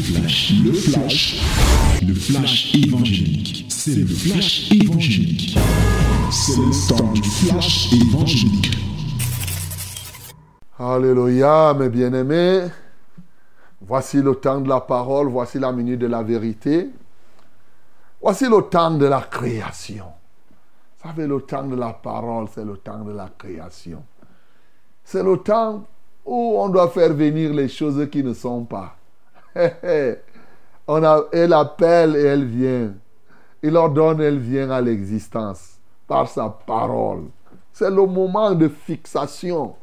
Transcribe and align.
flash, 0.00 0.52
le 0.64 0.72
flash, 0.72 1.40
le 2.06 2.14
flash 2.14 2.74
évangélique. 2.74 3.66
C'est 3.68 3.94
le 3.94 4.06
flash 4.06 4.70
évangélique. 4.72 5.58
C'est 6.30 6.56
le 6.56 6.88
temps 6.88 7.12
du 7.12 7.22
flash 7.22 7.92
évangélique. 7.92 8.70
Alléluia, 10.78 11.74
mes 11.74 11.88
bien-aimés. 11.88 12.68
Voici 13.82 14.22
le 14.22 14.34
temps 14.34 14.60
de 14.60 14.68
la 14.68 14.80
parole, 14.80 15.28
voici 15.28 15.58
la 15.58 15.72
minute 15.72 15.98
de 15.98 16.06
la 16.06 16.22
vérité. 16.22 16.88
Voici 18.22 18.44
le 18.44 18.62
temps 18.62 18.92
de 18.92 19.06
la 19.06 19.20
création. 19.20 20.06
Vous 21.02 21.08
savez, 21.08 21.26
le 21.26 21.40
temps 21.40 21.64
de 21.64 21.76
la 21.76 21.92
parole, 21.92 22.46
c'est 22.54 22.64
le 22.64 22.76
temps 22.76 23.04
de 23.04 23.12
la 23.12 23.30
création. 23.36 24.02
C'est 25.04 25.22
le 25.22 25.36
temps 25.38 25.84
où 26.24 26.54
on 26.58 26.68
doit 26.68 26.88
faire 26.88 27.12
venir 27.12 27.52
les 27.52 27.68
choses 27.68 28.08
qui 28.10 28.22
ne 28.22 28.34
sont 28.34 28.64
pas. 28.64 28.96
on 30.86 31.26
elle 31.32 31.52
appelle 31.52 32.16
et 32.16 32.22
elle 32.22 32.44
vient. 32.44 32.92
Il 33.62 33.76
ordonne, 33.76 34.20
elle 34.20 34.38
vient 34.38 34.70
à 34.70 34.80
l'existence 34.80 35.78
par 36.06 36.28
sa 36.28 36.48
parole. 36.48 37.24
C'est 37.72 37.90
le 37.90 38.06
moment 38.06 38.52
de 38.52 38.68
fixation 38.68 39.74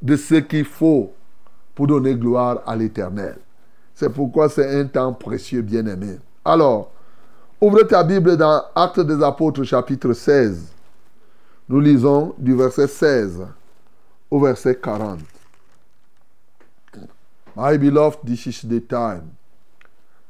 de 0.00 0.16
ce 0.16 0.34
qu'il 0.34 0.64
faut 0.64 1.12
pour 1.74 1.86
donner 1.86 2.14
gloire 2.14 2.60
à 2.66 2.76
l'Éternel. 2.76 3.38
C'est 3.94 4.10
pourquoi 4.10 4.48
c'est 4.48 4.80
un 4.80 4.86
temps 4.86 5.12
précieux, 5.12 5.62
bien-aimé. 5.62 6.18
Alors, 6.44 6.90
ouvre 7.60 7.82
ta 7.82 8.04
Bible 8.04 8.36
dans 8.36 8.62
Actes 8.74 9.00
des 9.00 9.22
Apôtres, 9.22 9.64
chapitre 9.64 10.12
16. 10.12 10.72
Nous 11.68 11.80
lisons 11.80 12.34
du 12.38 12.54
verset 12.54 12.86
16 12.86 13.46
au 14.30 14.40
verset 14.40 14.76
40. 14.76 15.18
My 17.58 17.76
beloved, 17.76 18.20
this 18.22 18.46
is 18.46 18.62
the 18.62 18.78
time, 18.78 19.36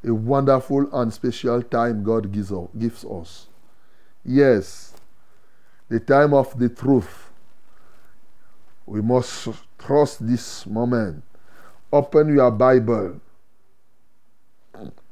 a 0.03 0.15
wonderful 0.15 0.89
and 0.95 1.13
special 1.13 1.63
time 1.63 2.03
God 2.03 2.33
gives 2.33 2.51
us. 3.05 3.49
Yes, 4.25 4.95
the 5.91 6.01
time 6.01 6.33
of 6.33 6.59
the 6.59 6.71
truth. 6.71 7.31
We 8.87 9.03
must 9.03 9.47
trust 9.77 10.27
this 10.27 10.65
moment. 10.65 11.23
Open 11.93 12.35
your 12.35 12.51
Bible 12.51 13.21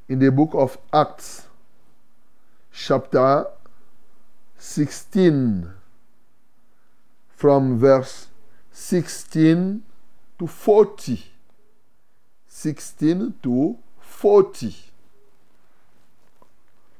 in 0.09 0.19
the 0.19 0.33
book 0.33 0.53
of 0.55 0.79
Acts, 0.95 1.49
chapter 2.73 3.45
16, 4.57 5.71
from 7.29 7.79
verse 7.79 8.29
16 8.73 9.83
to 10.39 10.47
40. 10.47 11.36
16 12.57 13.35
to 13.43 13.77
40. 14.01 14.75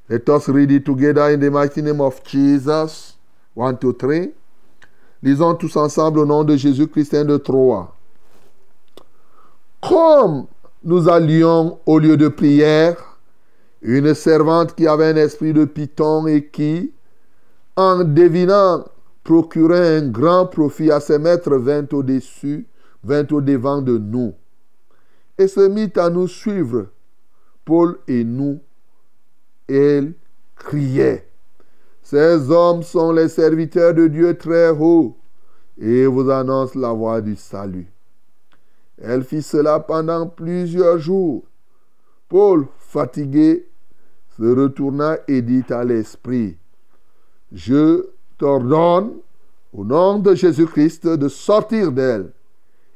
Let 0.07 0.29
us 0.29 0.49
read 0.49 0.71
it 0.71 0.85
together 0.85 1.31
in 1.31 1.39
the 1.39 1.49
mighty 1.49 1.81
name 1.81 1.99
of 1.99 2.23
Jesus. 2.23 3.15
1, 3.55 3.79
2, 3.79 3.93
3. 3.93 4.33
Lisons 5.23 5.55
tous 5.55 5.75
ensemble 5.75 6.19
au 6.19 6.25
nom 6.27 6.43
de 6.43 6.55
Jésus-Christ 6.55 7.15
de 7.25 7.37
Troie. 7.37 7.95
Comme 9.81 10.45
nous 10.83 11.09
allions 11.09 11.79
au 11.87 11.97
lieu 11.97 12.17
de 12.17 12.27
prière, 12.27 13.17
une 13.81 14.13
servante 14.13 14.75
qui 14.75 14.85
avait 14.87 15.07
un 15.07 15.15
esprit 15.15 15.53
de 15.53 15.65
python 15.65 16.27
et 16.27 16.45
qui, 16.45 16.93
en 17.75 18.03
devinant, 18.03 18.85
procurait 19.23 19.97
un 19.97 20.09
grand 20.09 20.45
profit 20.45 20.91
à 20.91 20.99
ses 20.99 21.17
maîtres, 21.17 21.55
vint 21.57 21.87
au-dessus, 21.91 22.67
vint 23.03 23.25
au-devant 23.31 23.81
de 23.81 23.97
nous 23.97 24.35
et 25.37 25.47
se 25.47 25.67
mit 25.67 25.91
à 25.95 26.09
nous 26.09 26.27
suivre. 26.27 26.87
Paul 27.65 27.99
et 28.07 28.23
nous, 28.23 28.59
elle 29.67 30.13
criait. 30.55 31.27
Ces 32.01 32.49
hommes 32.49 32.83
sont 32.83 33.11
les 33.11 33.27
serviteurs 33.27 33.93
de 33.93 34.07
Dieu 34.07 34.37
très 34.37 34.69
haut 34.69 35.17
et 35.77 36.05
vous 36.05 36.29
annoncent 36.29 36.79
la 36.79 36.93
voie 36.93 37.21
du 37.21 37.35
salut. 37.35 37.91
Elle 38.99 39.23
fit 39.23 39.41
cela 39.41 39.79
pendant 39.79 40.27
plusieurs 40.27 40.97
jours. 40.97 41.43
Paul, 42.29 42.67
fatigué, 42.79 43.67
se 44.37 44.43
retourna 44.43 45.17
et 45.27 45.41
dit 45.41 45.65
à 45.69 45.83
l'Esprit, 45.83 46.57
Je 47.51 48.07
t'ordonne, 48.37 49.17
au 49.73 49.83
nom 49.83 50.19
de 50.19 50.33
Jésus-Christ, 50.33 51.07
de 51.07 51.27
sortir 51.27 51.91
d'elle. 51.91 52.31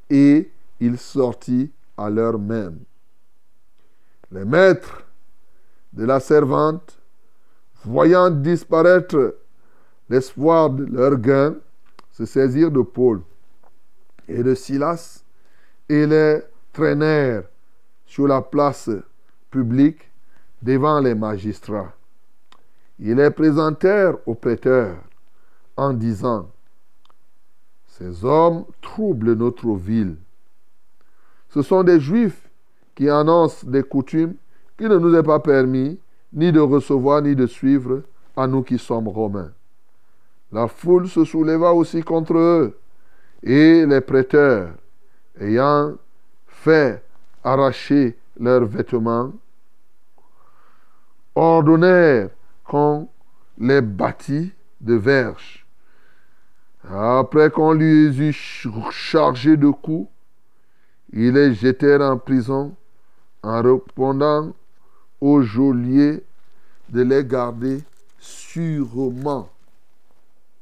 Et 0.10 0.50
il 0.80 0.98
sortit 0.98 1.72
à 1.98 2.10
l'heure 2.10 2.40
même. 2.40 2.80
Les 4.32 4.46
maîtres 4.46 5.04
de 5.94 6.06
la 6.06 6.20
servante, 6.20 6.98
voyant 7.84 8.30
disparaître 8.30 9.36
l'espoir 10.10 10.70
de 10.70 10.86
leur 10.86 11.18
gain, 11.18 11.56
se 12.12 12.26
saisirent 12.26 12.72
de 12.72 12.82
Paul 12.82 13.22
et 14.28 14.44
de 14.44 14.56
Silas 14.56 15.24
et 15.90 16.06
les 16.06 16.42
traînèrent 16.72 17.44
sur 18.06 18.28
la 18.28 18.42
place 18.42 18.90
publique 19.50 20.10
devant 20.62 21.00
les 21.00 21.16
magistrats. 21.16 21.94
Ils 23.00 23.16
les 23.16 23.32
présentèrent 23.32 24.18
aux 24.28 24.36
prêteurs 24.36 24.98
en 25.76 25.94
disant, 25.94 26.50
Ces 27.88 28.24
hommes 28.24 28.66
troublent 28.82 29.34
notre 29.34 29.74
ville 29.74 30.18
ce 31.54 31.62
sont 31.62 31.84
des 31.84 32.00
juifs 32.00 32.50
qui 32.96 33.10
annoncent 33.10 33.68
des 33.68 33.84
coutumes 33.84 34.36
qui 34.78 34.86
ne 34.86 34.98
nous 34.98 35.16
est 35.16 35.24
pas 35.24 35.40
permis 35.40 36.00
ni 36.34 36.52
de 36.52 36.60
recevoir 36.60 37.22
ni 37.22 37.36
de 37.36 37.46
suivre 37.46 38.04
à 38.38 38.48
nous 38.48 38.64
qui 38.64 38.78
sommes 38.78 39.10
romains. 39.10 39.52
La 40.52 40.68
foule 40.68 41.08
se 41.08 41.26
souleva 41.26 41.74
aussi 41.74 42.04
contre 42.04 42.38
eux 42.38 42.78
et 43.44 43.86
les 43.86 44.02
prêteurs, 44.02 44.70
ayant 45.40 45.96
fait 46.48 47.04
arracher 47.44 48.18
leurs 48.40 48.66
vêtements, 48.66 49.34
ordonnèrent 51.36 52.30
qu'on 52.64 53.10
les 53.58 53.82
bâtît 53.82 54.54
de 54.80 54.94
verges. 54.94 55.66
Après 56.90 57.50
qu'on 57.50 57.74
lui 57.74 58.08
eut 58.08 58.34
chargé 58.92 59.58
de 59.58 59.70
coups, 59.70 60.10
ils 61.14 61.32
les 61.32 61.54
jetèrent 61.54 62.02
en 62.02 62.18
prison 62.18 62.76
en 63.44 63.62
répondant 63.62 64.54
au 65.20 65.42
geôlier 65.42 66.24
de 66.90 67.02
les 67.02 67.26
garder 67.26 67.84
sûrement. 68.20 69.50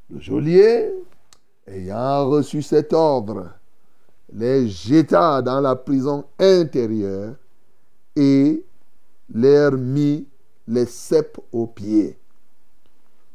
Le 0.10 0.20
geôlier, 0.20 0.92
ayant 1.68 2.30
reçu 2.30 2.62
cet 2.62 2.94
ordre, 2.94 3.52
les 4.34 4.68
jeta 4.68 5.42
dans 5.42 5.62
la 5.62 5.76
prison 5.76 6.26
intérieure 6.40 7.36
et 8.16 8.64
leur 9.34 9.74
mit 9.74 10.28
les 10.68 10.86
cèpes 10.86 11.40
aux 11.52 11.68
pieds. 11.68 12.18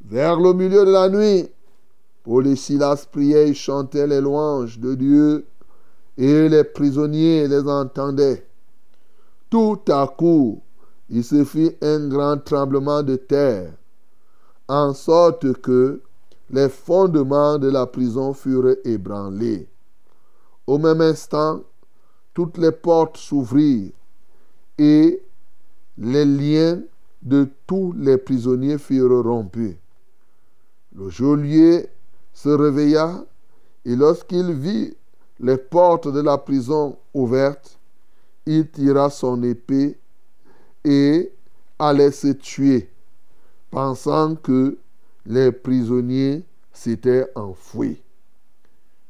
Vers 0.04 0.38
le 0.38 0.52
milieu 0.52 0.84
de 0.84 0.90
la 0.90 1.08
nuit, 1.08 1.48
Paul 2.22 2.46
et 2.46 2.56
Silas 2.56 3.06
priaient 3.10 3.48
et 3.48 3.54
chantaient 3.54 4.06
les 4.06 4.20
louanges 4.20 4.78
de 4.78 4.94
Dieu 4.94 5.46
et 6.16 6.48
les 6.48 6.64
prisonniers 6.64 7.48
les 7.48 7.68
entendaient. 7.68 8.46
Tout 9.50 9.80
à 9.88 10.06
coup, 10.06 10.62
il 11.10 11.24
se 11.24 11.44
fit 11.44 11.72
un 11.82 12.08
grand 12.08 12.38
tremblement 12.38 13.02
de 13.02 13.16
terre, 13.16 13.72
en 14.68 14.94
sorte 14.94 15.60
que 15.60 16.00
les 16.50 16.68
fondements 16.68 17.58
de 17.58 17.68
la 17.68 17.86
prison 17.86 18.32
furent 18.32 18.76
ébranlés. 18.84 19.68
Au 20.66 20.78
même 20.78 21.00
instant, 21.00 21.62
toutes 22.32 22.58
les 22.58 22.72
portes 22.72 23.16
s'ouvrirent 23.16 23.92
et 24.78 25.22
les 25.98 26.24
liens 26.24 26.80
de 27.22 27.48
tous 27.66 27.94
les 27.96 28.18
prisonniers 28.18 28.78
furent 28.78 29.22
rompus. 29.22 29.76
Le 30.94 31.08
geôlier 31.10 31.88
se 32.32 32.48
réveilla 32.48 33.24
et 33.84 33.96
lorsqu'il 33.96 34.52
vit 34.52 34.96
les 35.44 35.58
portes 35.58 36.08
de 36.08 36.22
la 36.22 36.38
prison 36.38 36.96
ouvertes, 37.12 37.78
il 38.46 38.66
tira 38.70 39.10
son 39.10 39.42
épée 39.42 39.98
et 40.82 41.30
allait 41.78 42.12
se 42.12 42.28
tuer, 42.28 42.88
pensant 43.70 44.36
que 44.36 44.78
les 45.26 45.52
prisonniers 45.52 46.44
s'étaient 46.72 47.28
enfouis. 47.34 48.00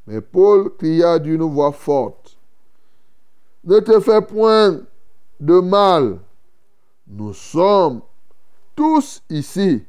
Mais 0.09 0.21
Paul 0.21 0.75
cria 0.77 1.21
d'une 1.21 1.43
voix 1.43 1.71
forte, 1.71 2.37
Ne 3.63 3.79
te 3.79 4.01
fais 4.01 4.21
point 4.21 4.81
de 5.39 5.61
mal, 5.61 6.19
nous 7.07 7.33
sommes 7.33 8.01
tous 8.75 9.23
ici. 9.31 9.85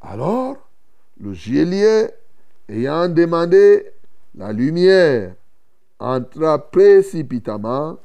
Alors, 0.00 0.56
le 1.20 1.32
geôlier, 1.32 2.08
ayant 2.68 3.08
demandé 3.08 3.86
la 4.34 4.52
lumière 4.52 5.36
entra 5.98 6.58
précipitamment 6.58 7.98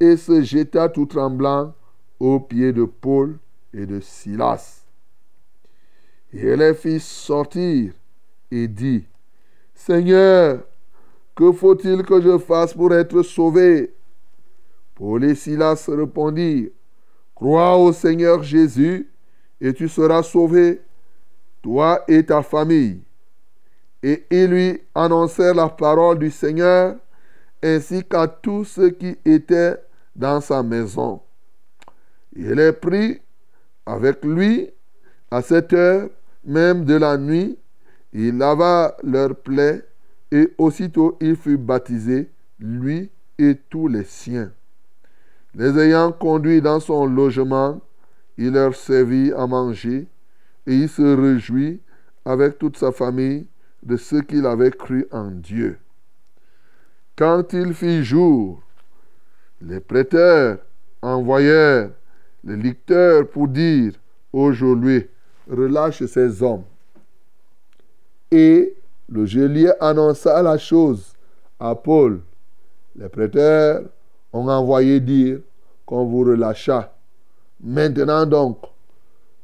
et 0.00 0.16
se 0.16 0.42
jeta 0.42 0.88
tout 0.88 1.06
tremblant 1.06 1.74
aux 2.18 2.40
pieds 2.40 2.72
de 2.72 2.84
Paul 2.84 3.38
et 3.72 3.86
de 3.86 4.00
Silas. 4.00 4.84
Et 6.32 6.56
les 6.56 6.74
fit 6.74 7.00
sortir 7.00 7.92
et 8.50 8.68
dit, 8.68 9.06
Seigneur, 9.74 10.60
que 11.34 11.52
faut-il 11.52 12.02
que 12.02 12.20
je 12.20 12.38
fasse 12.38 12.74
pour 12.74 12.92
être 12.94 13.22
sauvé? 13.22 13.94
Paul 14.94 15.24
et 15.24 15.34
Silas 15.34 15.88
répondirent, 15.88 16.70
Crois 17.34 17.76
au 17.76 17.92
Seigneur 17.92 18.42
Jésus 18.42 19.10
et 19.60 19.74
tu 19.74 19.88
seras 19.88 20.22
sauvé, 20.22 20.80
toi 21.62 22.04
et 22.06 22.24
ta 22.24 22.42
famille. 22.42 23.02
Et 24.02 24.24
ils 24.30 24.46
lui 24.46 24.80
annoncèrent 24.94 25.54
la 25.54 25.68
parole 25.68 26.18
du 26.18 26.30
Seigneur 26.30 26.96
ainsi 27.64 28.04
qu'à 28.04 28.28
tous 28.28 28.64
ceux 28.64 28.90
qui 28.90 29.16
étaient 29.24 29.76
dans 30.14 30.40
sa 30.40 30.62
maison. 30.62 31.22
Il 32.36 32.50
les 32.50 32.72
prit 32.72 33.22
avec 33.86 34.24
lui 34.24 34.70
à 35.30 35.40
cette 35.40 35.72
heure 35.72 36.10
même 36.44 36.84
de 36.84 36.94
la 36.94 37.16
nuit. 37.16 37.58
Il 38.12 38.38
lava 38.38 38.96
leurs 39.02 39.34
plaies 39.34 39.82
et 40.30 40.52
aussitôt 40.58 41.16
il 41.20 41.36
fut 41.36 41.56
baptisé, 41.56 42.30
lui 42.60 43.10
et 43.38 43.56
tous 43.70 43.88
les 43.88 44.04
siens. 44.04 44.52
Les 45.54 45.78
ayant 45.78 46.12
conduits 46.12 46.60
dans 46.60 46.80
son 46.80 47.06
logement, 47.06 47.80
il 48.36 48.50
leur 48.50 48.74
servit 48.74 49.32
à 49.32 49.46
manger 49.46 50.06
et 50.66 50.74
il 50.74 50.88
se 50.88 51.02
réjouit 51.02 51.80
avec 52.24 52.58
toute 52.58 52.76
sa 52.76 52.92
famille 52.92 53.46
de 53.82 53.96
ce 53.96 54.16
qu'il 54.16 54.44
avait 54.46 54.70
cru 54.70 55.06
en 55.12 55.30
Dieu. 55.30 55.78
Quand 57.16 57.52
il 57.52 57.74
fit 57.74 58.02
jour, 58.02 58.60
les 59.60 59.78
prêteurs 59.78 60.58
envoyèrent 61.00 61.90
les 62.42 62.56
licteurs 62.56 63.28
pour 63.28 63.46
dire 63.46 63.92
aujourd'hui, 64.32 65.06
relâche 65.48 66.04
ces 66.06 66.42
hommes. 66.42 66.64
Et 68.32 68.74
le 69.08 69.26
geôlier 69.26 69.70
annonça 69.78 70.42
la 70.42 70.58
chose 70.58 71.12
à 71.60 71.76
Paul. 71.76 72.20
Les 72.96 73.08
prêteurs 73.08 73.84
ont 74.32 74.48
envoyé 74.48 74.98
dire 74.98 75.38
qu'on 75.86 76.06
vous 76.06 76.24
relâcha. 76.24 76.96
Maintenant 77.60 78.26
donc, 78.26 78.58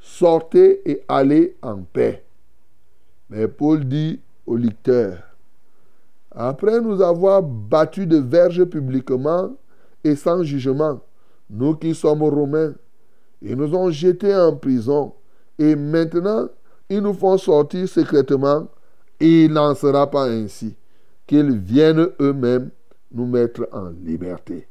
sortez 0.00 0.82
et 0.90 1.02
allez 1.06 1.56
en 1.62 1.82
paix. 1.82 2.24
Mais 3.28 3.46
Paul 3.46 3.84
dit 3.84 4.18
au 4.44 4.56
licteur, 4.56 5.29
après 6.32 6.80
nous 6.80 7.02
avoir 7.02 7.42
battus 7.42 8.06
de 8.06 8.18
verge 8.18 8.64
publiquement 8.64 9.50
et 10.04 10.14
sans 10.14 10.42
jugement, 10.42 11.00
nous 11.48 11.74
qui 11.74 11.94
sommes 11.94 12.22
romains, 12.22 12.74
ils 13.42 13.56
nous 13.56 13.74
ont 13.74 13.90
jetés 13.90 14.34
en 14.34 14.54
prison 14.56 15.12
et 15.58 15.74
maintenant 15.74 16.48
ils 16.88 17.00
nous 17.00 17.14
font 17.14 17.38
sortir 17.38 17.88
secrètement 17.88 18.68
et 19.18 19.44
il 19.44 19.52
n'en 19.52 19.74
sera 19.74 20.10
pas 20.10 20.28
ainsi 20.28 20.76
qu'ils 21.26 21.58
viennent 21.58 22.08
eux-mêmes 22.20 22.70
nous 23.12 23.26
mettre 23.26 23.68
en 23.72 23.90
liberté. 23.90 24.68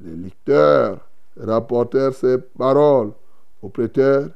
Les 0.00 0.14
lecteurs 0.14 0.98
rapportèrent 1.36 2.14
ces 2.14 2.38
paroles 2.38 3.12
aux 3.62 3.68
prêteurs 3.68 4.30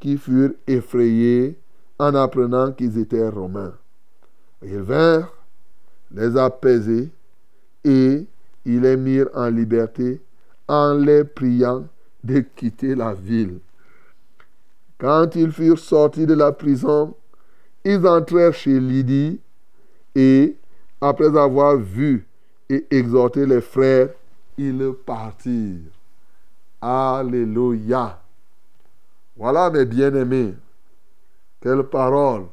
qui 0.00 0.16
furent 0.16 0.52
effrayés 0.66 1.58
en 1.98 2.14
apprenant 2.14 2.72
qu'ils 2.72 2.98
étaient 2.98 3.28
romains. 3.28 3.74
Ils 4.62 4.80
vinrent 4.80 5.32
les 6.12 6.36
apaiser 6.36 7.10
et 7.84 8.26
ils 8.64 8.80
les 8.80 8.96
mirent 8.96 9.30
en 9.34 9.48
liberté 9.48 10.20
en 10.68 10.94
les 10.94 11.24
priant 11.24 11.86
de 12.24 12.40
quitter 12.40 12.94
la 12.94 13.14
ville. 13.14 13.60
Quand 14.98 15.34
ils 15.36 15.52
furent 15.52 15.78
sortis 15.78 16.26
de 16.26 16.34
la 16.34 16.52
prison, 16.52 17.14
ils 17.84 18.06
entrèrent 18.06 18.54
chez 18.54 18.80
Lydie 18.80 19.38
et, 20.14 20.56
après 21.00 21.36
avoir 21.36 21.76
vu 21.76 22.26
et 22.68 22.86
exhorté 22.90 23.46
les 23.46 23.60
frères, 23.60 24.08
ils 24.58 24.92
partirent. 25.04 25.92
Alléluia. 26.80 28.20
Voilà 29.36 29.70
mes 29.70 29.84
bien-aimés. 29.84 30.54
Quelle 31.60 31.84
parole. 31.84 32.46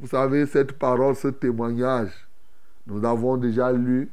Vous 0.00 0.08
savez, 0.08 0.46
cette 0.46 0.72
parole, 0.72 1.16
ce 1.16 1.28
témoignage, 1.28 2.27
nous 2.88 3.04
avons 3.04 3.36
déjà 3.36 3.70
lu. 3.70 4.10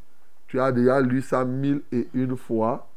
Tu 0.48 0.60
as 0.60 0.72
déjà 0.72 1.02
lu 1.02 1.22
ça 1.22 1.44
mille 1.46 1.82
et 1.92 2.08
une 2.14 2.38
fois. 2.38 2.88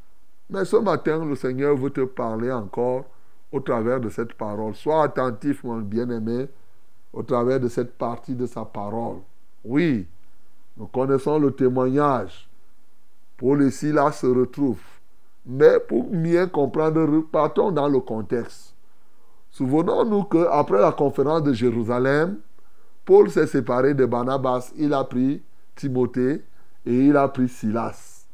Mais 0.51 0.65
ce 0.65 0.77
matin, 0.77 1.25
le 1.25 1.37
Seigneur 1.37 1.77
veut 1.77 1.91
te 1.91 2.05
parler 2.05 2.51
encore 2.51 3.05
au 3.53 3.61
travers 3.61 4.01
de 4.01 4.09
cette 4.09 4.35
parole. 4.35 4.75
Sois 4.75 5.05
attentif, 5.05 5.65
mon 5.65 5.79
bien-aimé, 5.79 6.49
au 7.13 7.23
travers 7.23 7.61
de 7.61 7.69
cette 7.69 7.97
partie 7.97 8.35
de 8.35 8.47
sa 8.47 8.65
parole. 8.65 9.19
Oui, 9.65 10.07
nous 10.77 10.87
connaissons 10.87 11.39
le 11.39 11.53
témoignage. 11.53 12.49
Paul 13.37 13.63
et 13.63 13.71
Silas 13.71 14.13
se 14.13 14.27
retrouvent. 14.27 14.83
Mais 15.47 15.79
pour 15.81 16.11
mieux 16.11 16.47
comprendre, 16.49 17.23
partons 17.31 17.71
dans 17.71 17.89
le 17.89 18.01
contexte. 18.01 18.75
Souvenons-nous 19.51 20.25
qu'après 20.25 20.81
la 20.81 20.93
conférence 20.93 21.43
de 21.43 21.53
Jérusalem, 21.53 22.39
Paul 23.05 23.31
s'est 23.31 23.47
séparé 23.47 23.95
de 23.95 24.05
Barnabas. 24.05 24.73
Il 24.77 24.93
a 24.93 25.05
pris 25.05 25.43
Timothée 25.79 26.45
et 26.85 27.07
il 27.07 27.17
a 27.17 27.29
pris 27.29 27.49
Silas. 27.49 28.27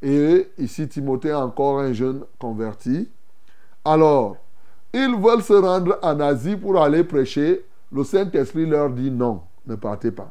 Et 0.00 0.50
ici, 0.58 0.88
Timothée 0.88 1.34
encore 1.34 1.80
un 1.80 1.92
jeune 1.92 2.24
converti. 2.38 3.08
Alors, 3.84 4.36
ils 4.92 5.16
veulent 5.16 5.42
se 5.42 5.52
rendre 5.52 5.98
en 6.02 6.20
Asie 6.20 6.56
pour 6.56 6.80
aller 6.80 7.04
prêcher. 7.04 7.64
Le 7.90 8.04
Saint-Esprit 8.04 8.66
leur 8.66 8.90
dit 8.90 9.10
non, 9.10 9.42
ne 9.66 9.74
partez 9.74 10.10
pas. 10.10 10.30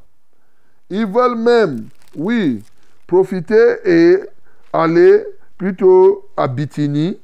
Ils 0.89 1.05
veulent 1.05 1.37
même, 1.37 1.87
oui, 2.15 2.63
profiter 3.07 3.77
et 3.83 4.19
aller 4.71 5.25
plutôt 5.57 6.29
à 6.37 6.47
Bithynie. 6.47 7.19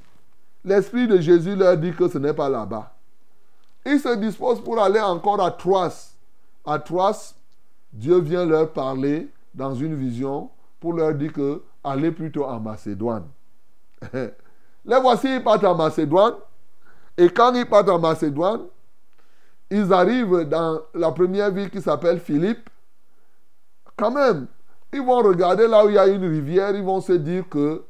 L'Esprit 0.66 1.08
de 1.08 1.20
Jésus 1.20 1.56
leur 1.56 1.78
dit 1.78 1.94
que 1.94 2.08
ce 2.08 2.18
n'est 2.18 2.34
pas 2.34 2.50
là-bas. 2.50 2.94
Ils 3.86 4.00
se 4.00 4.16
disposent 4.16 4.64
pour 4.64 4.82
aller 4.82 5.00
encore 5.00 5.42
à 5.42 5.52
Troas. 5.52 6.14
À 6.66 6.80
Troas, 6.80 7.36
Dieu 7.92 8.20
vient 8.20 8.46
leur 8.46 8.72
parler 8.72 9.30
dans 9.54 9.74
une 9.74 9.96
vision 9.96 10.50
pour 10.80 10.94
leur 10.94 11.14
dire 11.14 11.34
que 11.34 11.64
allez 11.84 12.12
plutôt 12.12 12.46
en 12.46 12.60
Macédoine. 12.60 13.26
Les 14.14 15.00
voici, 15.02 15.36
ils 15.36 15.44
partent 15.44 15.64
en 15.64 15.76
Macédoine. 15.76 16.36
Et 17.18 17.30
quand 17.30 17.54
ils 17.54 17.66
partent 17.66 17.90
en 17.90 18.00
Macédoine, 18.00 18.62
ils 19.70 19.92
arrivent 19.94 20.46
dans 20.46 20.80
la 20.94 21.12
première 21.12 21.52
ville 21.52 21.70
qui 21.70 21.82
s'appelle 21.82 22.20
Philippe. 22.20 22.70
Quand 23.96 24.12
même, 24.12 24.48
ils 24.94 25.02
vont 25.02 25.22
regarder 25.22 25.68
là 25.68 25.86
où 25.86 25.90
il 25.90 25.96
y 25.96 25.98
a 25.98 26.08
une 26.08 26.26
rivière, 26.26 26.76
ils 26.76 26.84
vont 26.84 27.02
se 27.02 27.14
dire 27.14 27.48
que 27.50 27.84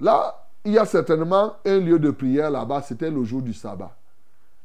là, 0.00 0.48
il 0.64 0.72
y 0.72 0.78
a 0.78 0.84
certainement 0.84 1.54
un 1.64 1.78
lieu 1.78 1.98
de 1.98 2.10
prière 2.10 2.50
là-bas. 2.50 2.82
C'était 2.82 3.10
le 3.10 3.24
jour 3.24 3.40
du 3.40 3.54
sabbat. 3.54 3.96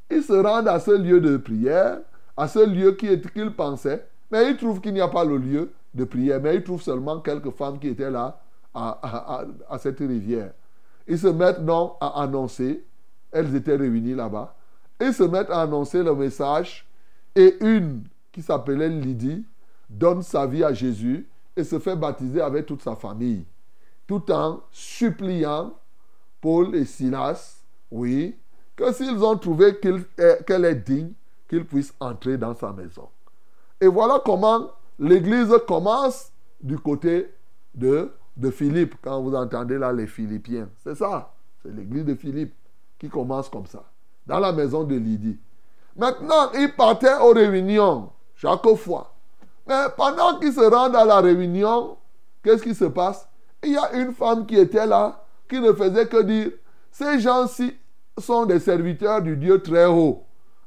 Ils 0.09 0.23
se 0.23 0.33
rendent 0.33 0.67
à 0.67 0.79
ce 0.79 0.91
lieu 0.91 1.21
de 1.21 1.37
prière, 1.37 1.99
à 2.35 2.47
ce 2.47 2.59
lieu 2.65 2.93
qu'ils 2.93 3.53
pensaient, 3.55 4.05
mais 4.33 4.49
ils 4.49 4.57
trouvent 4.57 4.81
qu'il 4.81 4.93
n'y 4.95 4.99
a 4.99 5.07
pas 5.07 5.23
le 5.23 5.37
lieu 5.37 5.71
de 5.93 6.05
prière, 6.05 6.41
mais 6.41 6.55
ils 6.55 6.63
trouvent 6.63 6.81
seulement 6.81 7.19
quelques 7.19 7.51
femmes 7.51 7.77
qui 7.77 7.89
étaient 7.89 8.09
là 8.09 8.41
à, 8.73 9.77
cette 9.77 9.99
rivière. 9.99 10.53
Ils 11.07 11.19
se 11.19 11.27
mettent 11.27 11.63
donc 11.63 11.97
à 12.01 12.23
annoncer, 12.23 12.83
elles 13.31 13.55
étaient 13.55 13.75
réunies 13.75 14.15
là-bas, 14.15 14.55
ils 14.99 15.13
se 15.13 15.21
mettent 15.21 15.51
à 15.51 15.61
annoncer 15.61 16.01
le 16.01 16.15
message 16.15 16.83
et 17.35 17.57
une 17.61 18.05
qui 18.31 18.41
s'appelait 18.41 18.89
Lydie 18.89 19.45
donne 19.87 20.23
sa 20.23 20.47
vie 20.47 20.63
à 20.63 20.73
Jésus 20.73 21.29
et 21.55 21.63
se 21.63 21.77
fait 21.77 21.95
baptiser 21.95 22.41
avec 22.41 22.65
toute 22.65 22.81
sa 22.81 22.95
famille, 22.95 23.45
tout 24.07 24.31
en 24.31 24.61
suppliant 24.71 25.73
Paul 26.41 26.73
et 26.73 26.85
Silas, 26.85 27.61
oui, 27.91 28.35
que 28.75 28.91
s'ils 28.93 29.23
ont 29.23 29.37
trouvé 29.37 29.77
qu'elle 29.77 30.65
est 30.65 30.75
digne, 30.87 31.11
qu'ils 31.47 31.65
puissent 31.65 31.93
entrer 31.99 32.35
dans 32.35 32.55
sa 32.55 32.73
maison. 32.73 33.09
Et 33.83 33.87
voilà 33.87 34.21
comment 34.23 34.69
l'église 34.97 35.53
commence 35.67 36.31
du 36.61 36.79
côté 36.79 37.33
de 37.75 38.09
de 38.37 38.49
Philippe, 38.49 38.95
quand 39.01 39.21
vous 39.21 39.35
entendez 39.35 39.77
là 39.77 39.91
les 39.91 40.07
Philippiens. 40.07 40.69
C'est 40.81 40.95
ça. 40.95 41.33
C'est 41.61 41.69
l'église 41.69 42.05
de 42.05 42.15
Philippe 42.15 42.53
qui 42.97 43.09
commence 43.09 43.49
comme 43.49 43.65
ça. 43.65 43.83
Dans 44.25 44.39
la 44.39 44.53
maison 44.53 44.85
de 44.85 44.95
Lydie. 44.95 45.37
Maintenant, 45.97 46.49
ils 46.53 46.73
partaient 46.73 47.17
aux 47.21 47.33
réunions 47.33 48.09
chaque 48.35 48.65
fois. 48.77 49.13
Mais 49.67 49.83
pendant 49.97 50.39
qu'ils 50.39 50.53
se 50.53 50.61
rendent 50.61 50.95
à 50.95 51.03
la 51.03 51.19
réunion, 51.19 51.97
qu'est-ce 52.41 52.63
qui 52.63 52.73
se 52.73 52.85
passe? 52.85 53.27
Il 53.63 53.73
y 53.73 53.77
a 53.77 53.93
une 53.95 54.13
femme 54.13 54.45
qui 54.45 54.55
était 54.55 54.87
là, 54.87 55.25
qui 55.49 55.59
ne 55.59 55.73
faisait 55.73 56.07
que 56.07 56.23
dire, 56.23 56.51
ces 56.89 57.19
gens-ci 57.19 57.77
sont 58.17 58.45
des 58.45 58.59
serviteurs 58.59 59.21
du 59.21 59.35
Dieu 59.35 59.61
très 59.61 59.87
haut. 59.87 60.23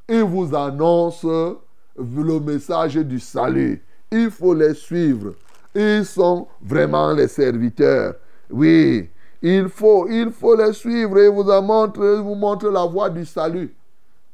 Ils 0.06 0.22
vous 0.22 0.54
annoncent 0.54 1.56
le 1.98 2.40
message 2.40 2.94
du 2.96 3.20
salut. 3.20 3.82
Il 4.10 4.30
faut 4.30 4.54
les 4.54 4.74
suivre. 4.74 5.34
Ils 5.74 6.04
sont 6.04 6.48
vraiment 6.62 7.12
les 7.12 7.28
serviteurs. 7.28 8.14
Oui, 8.50 9.10
il 9.42 9.68
faut, 9.68 10.08
il 10.08 10.32
les 10.58 10.72
suivre 10.72 11.18
et 11.18 11.28
vous 11.28 11.44
montre, 11.62 12.04
vous 12.20 12.34
montre 12.34 12.68
la 12.68 12.84
voie 12.84 13.10
du 13.10 13.24
salut. 13.24 13.74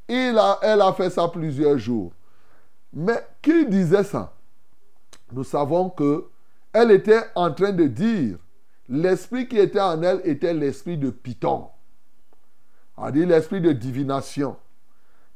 Il 0.09 0.37
a, 0.39 0.59
elle 0.63 0.81
a 0.81 0.93
fait 0.93 1.11
ça 1.11 1.29
plusieurs 1.29 1.79
jours. 1.79 2.13
Mais 2.93 3.25
qui 3.41 3.67
disait 3.67 4.05
ça? 4.05 4.33
Nous 5.33 5.45
savons 5.45 5.89
que 5.91 6.27
elle 6.73 6.91
était 6.91 7.23
en 7.35 7.53
train 7.53 7.73
de 7.73 7.87
dire, 7.87 8.37
l'esprit 8.89 9.49
qui 9.49 9.59
était 9.59 9.81
en 9.81 10.03
elle 10.03 10.21
était 10.25 10.55
l'esprit 10.55 10.97
de 10.97 11.11
Python. 11.11 11.69
On 12.97 13.11
dit 13.11 13.27
l'esprit 13.27 13.61
de 13.61 13.73
divination. 13.73 14.57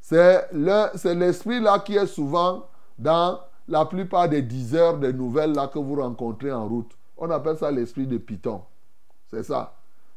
C'est 0.09 1.15
l'esprit 1.17 1.59
là 1.59 1.81
qui 1.81 1.97
est 1.97 2.07
souvent 2.07 2.65
dans 2.97 3.41
la 3.67 3.85
plupart 3.87 4.29
des 4.29 4.41
10 4.41 4.77
heures 4.77 4.99
nouvelles 4.99 5.53
là 5.53 5.67
que 5.67 5.81
vous 5.81 5.97
rencontrez 5.97 6.53
en 6.53 6.69
route. 6.69 6.93
On 7.17 7.29
appelle 7.29 7.57
ça 7.57 7.73
l'esprit 7.73 8.07
de 8.07 8.17
Python. 8.17 8.63
C'est 9.29 9.43
ça. 9.43 9.75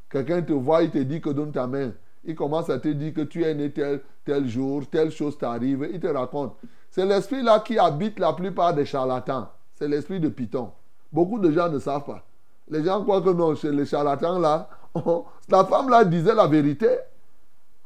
Quelqu'un 0.07 0.43
te 0.43 0.53
voit, 0.53 0.83
il 0.83 0.91
te 0.91 0.99
dit 0.99 1.19
que 1.19 1.31
donne 1.31 1.51
ta 1.51 1.65
main. 1.65 1.91
Il 2.23 2.35
commence 2.35 2.69
à 2.69 2.77
te 2.77 2.89
dire 2.89 3.15
que 3.15 3.21
tu 3.21 3.43
es 3.43 3.55
né 3.55 3.71
tel, 3.71 4.01
tel 4.25 4.47
jour, 4.47 4.83
telle 4.91 5.09
chose 5.09 5.39
t'arrive. 5.39 5.89
Il 5.91 5.99
te 5.99 6.05
raconte. 6.05 6.55
C'est 6.91 7.05
l'esprit 7.07 7.41
là 7.41 7.59
qui 7.59 7.79
habite 7.79 8.19
la 8.19 8.33
plupart 8.33 8.75
des 8.75 8.85
charlatans. 8.85 9.47
C'est 9.73 9.87
l'esprit 9.87 10.19
de 10.19 10.29
Python. 10.29 10.71
Beaucoup 11.11 11.39
de 11.39 11.49
gens 11.49 11.67
ne 11.67 11.79
savent 11.79 12.05
pas. 12.05 12.23
Les 12.67 12.83
gens 12.83 13.01
croient 13.01 13.23
que 13.23 13.31
non, 13.31 13.55
chez 13.55 13.71
les 13.71 13.87
charlatans 13.87 14.37
là, 14.37 14.69
la 15.49 15.65
femme 15.65 15.89
là 15.89 16.05
disait 16.05 16.35
la 16.35 16.45
vérité, 16.45 16.89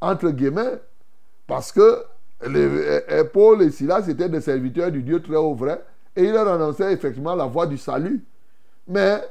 entre 0.02 0.32
guillemets, 0.32 0.82
parce 1.48 1.72
que 1.72 2.04
les, 2.46 3.24
Paul 3.32 3.62
et 3.62 3.72
Silas 3.72 4.08
étaient 4.08 4.30
des 4.30 4.42
serviteurs 4.42 4.92
du 4.92 5.02
Dieu 5.02 5.22
très 5.22 5.36
haut 5.36 5.54
vrai, 5.54 5.84
et 6.16 6.24
il 6.24 6.32
leur 6.32 6.48
annonçait 6.48 6.92
effectivement 6.94 7.36
la 7.36 7.46
voie 7.46 7.66
du 7.66 7.78
salut. 7.78 8.24
Mais 8.88 9.22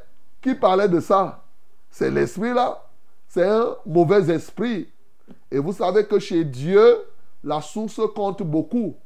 qui 0.41 0.55
parlait 0.55 0.89
de 0.89 1.01
ça? 1.01 1.45
C'est 1.91 2.11
l'esprit 2.11 2.53
là. 2.53 2.83
C'est 3.29 3.47
un 3.47 3.77
mauvais 3.87 4.31
esprit. 4.31 4.89
Et 5.51 5.59
vous 5.59 5.73
savez 5.73 6.07
que 6.07 6.19
chez 6.19 6.45
Dieu, 6.45 6.99
la 7.45 7.61
source 7.61 8.01
compte 8.15 8.43
beaucoup. 8.43 8.97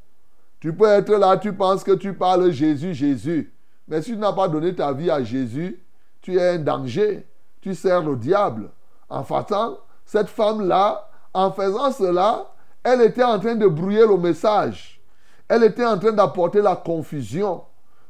Tu 0.59 0.73
peux 0.73 0.87
être 0.87 1.13
là, 1.15 1.37
tu 1.37 1.53
penses 1.53 1.83
que 1.83 1.91
tu 1.91 2.13
parles 2.13 2.51
Jésus, 2.51 2.93
Jésus. 2.93 3.53
Mais 3.87 4.01
si 4.01 4.11
tu 4.11 4.17
n'as 4.17 4.33
pas 4.33 4.47
donné 4.47 4.75
ta 4.75 4.91
vie 4.91 5.11
à 5.11 5.23
Jésus, 5.23 5.79
tu 6.21 6.35
es 6.35 6.55
un 6.55 6.57
danger. 6.57 7.25
Tu 7.61 7.75
sers 7.75 8.01
le 8.01 8.15
diable. 8.15 8.69
En 9.09 9.23
faisant, 9.23 9.77
cette 10.05 10.29
femme-là, 10.29 11.09
en 11.33 11.51
faisant 11.51 11.91
cela, 11.91 12.47
elle 12.87 13.01
était 13.01 13.23
en 13.23 13.37
train 13.37 13.55
de 13.55 13.67
brouiller 13.67 14.07
le 14.07 14.15
message. 14.15 15.01
Elle 15.49 15.65
était 15.65 15.85
en 15.85 15.99
train 15.99 16.13
d'apporter 16.13 16.61
la 16.61 16.77
confusion. 16.77 17.63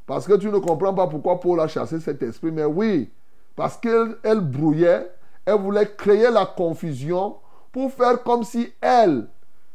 Parce 0.06 0.28
que 0.28 0.36
tu 0.36 0.50
ne 0.50 0.60
comprends 0.60 0.94
pas 0.94 1.08
pourquoi 1.08 1.40
Paul 1.40 1.60
a 1.60 1.68
chassé 1.68 2.00
cet 2.00 2.22
esprit. 2.22 2.52
Mais 2.52 2.64
oui, 2.64 3.12
parce 3.56 3.76
qu'elle 3.78 4.40
brouillait, 4.40 5.12
elle 5.46 5.60
voulait 5.60 5.90
créer 5.98 6.30
la 6.30 6.46
confusion 6.46 7.38
pour 7.72 7.92
faire 7.92 8.22
comme 8.22 8.44
si 8.44 8.72
elle, 8.80 9.28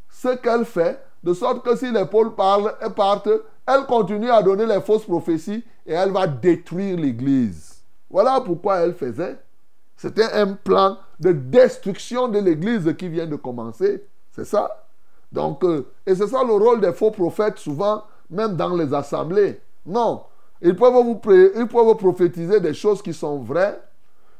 ce 0.09 0.37
qu'elle 0.37 0.63
fait, 0.63 1.03
de 1.21 1.33
sorte 1.33 1.65
que 1.65 1.75
si 1.75 1.91
les 1.91 2.05
Paul 2.05 2.33
parlent, 2.33 2.73
et 2.85 2.89
partent, 2.89 3.29
elle 3.67 3.85
continue 3.85 4.31
à 4.31 4.41
donner 4.41 4.65
les 4.65 4.79
fausses 4.79 5.03
prophéties 5.03 5.65
et 5.85 5.93
elle 5.93 6.11
va 6.11 6.27
détruire 6.27 6.97
l'Église. 6.97 7.81
Voilà 8.09 8.39
pourquoi 8.39 8.77
elle 8.77 8.93
faisait. 8.93 9.37
C'était 9.97 10.31
un 10.31 10.53
plan 10.53 10.97
de 11.19 11.33
destruction 11.33 12.29
de 12.29 12.39
l'Église 12.39 12.95
qui 12.97 13.09
vient 13.09 13.27
de 13.27 13.35
commencer. 13.35 14.05
C'est 14.31 14.45
ça? 14.45 14.82
Donc, 15.33 15.63
euh, 15.63 15.87
et 16.05 16.13
c'est 16.13 16.27
ça 16.27 16.43
le 16.43 16.53
rôle 16.53 16.79
des 16.79 16.93
faux 16.93 17.11
prophètes, 17.11 17.57
souvent, 17.57 18.03
même 18.29 18.55
dans 18.55 18.75
les 18.75 18.93
assemblées. 18.93 19.59
Non. 19.85 20.21
Ils 20.61 20.75
peuvent, 20.75 20.93
vous, 20.93 21.19
ils 21.25 21.67
peuvent 21.67 21.97
prophétiser 21.97 22.59
des 22.59 22.73
choses 22.73 23.01
qui 23.01 23.13
sont 23.13 23.39
vraies, 23.39 23.81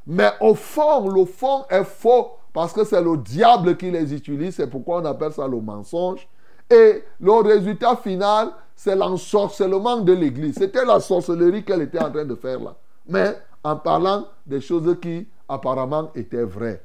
mais 0.05 0.29
au 0.39 0.53
fond, 0.53 1.09
le 1.09 1.25
fond 1.25 1.65
est 1.69 1.83
faux 1.83 2.31
parce 2.53 2.71
que 2.71 2.83
c'est 2.83 3.01
le 3.01 3.17
diable 3.17 3.75
qui 3.75 3.89
les 3.89 4.13
utilise. 4.13 4.55
C'est 4.55 4.67
pourquoi 4.67 5.01
on 5.01 5.05
appelle 5.05 5.33
ça 5.33 5.47
le 5.47 5.59
mensonge. 5.59 6.27
Et 6.69 7.03
le 7.19 7.31
résultat 7.41 7.95
final, 7.95 8.50
c'est 8.75 8.95
l'ensorcellement 8.95 9.97
de 9.97 10.13
l'Église. 10.13 10.55
C'était 10.57 10.85
la 10.85 11.00
sorcellerie 11.00 11.63
qu'elle 11.63 11.81
était 11.81 12.00
en 12.00 12.12
train 12.12 12.25
de 12.25 12.35
faire 12.35 12.59
là. 12.59 12.75
Mais 13.07 13.35
en 13.63 13.75
parlant 13.75 14.25
des 14.45 14.62
choses 14.62 14.95
qui 15.01 15.27
apparemment 15.50 16.12
étaient 16.15 16.43
vraies. 16.43 16.81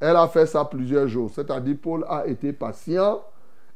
Elle 0.00 0.16
a 0.16 0.26
fait 0.26 0.46
ça 0.46 0.64
plusieurs 0.64 1.06
jours. 1.06 1.30
C'est-à-dire, 1.32 1.76
Paul 1.80 2.04
a 2.08 2.26
été 2.26 2.52
patient. 2.52 3.20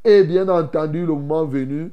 Et 0.08 0.22
bien 0.22 0.48
entendu, 0.48 1.00
le 1.04 1.14
moment 1.14 1.44
venu, 1.44 1.90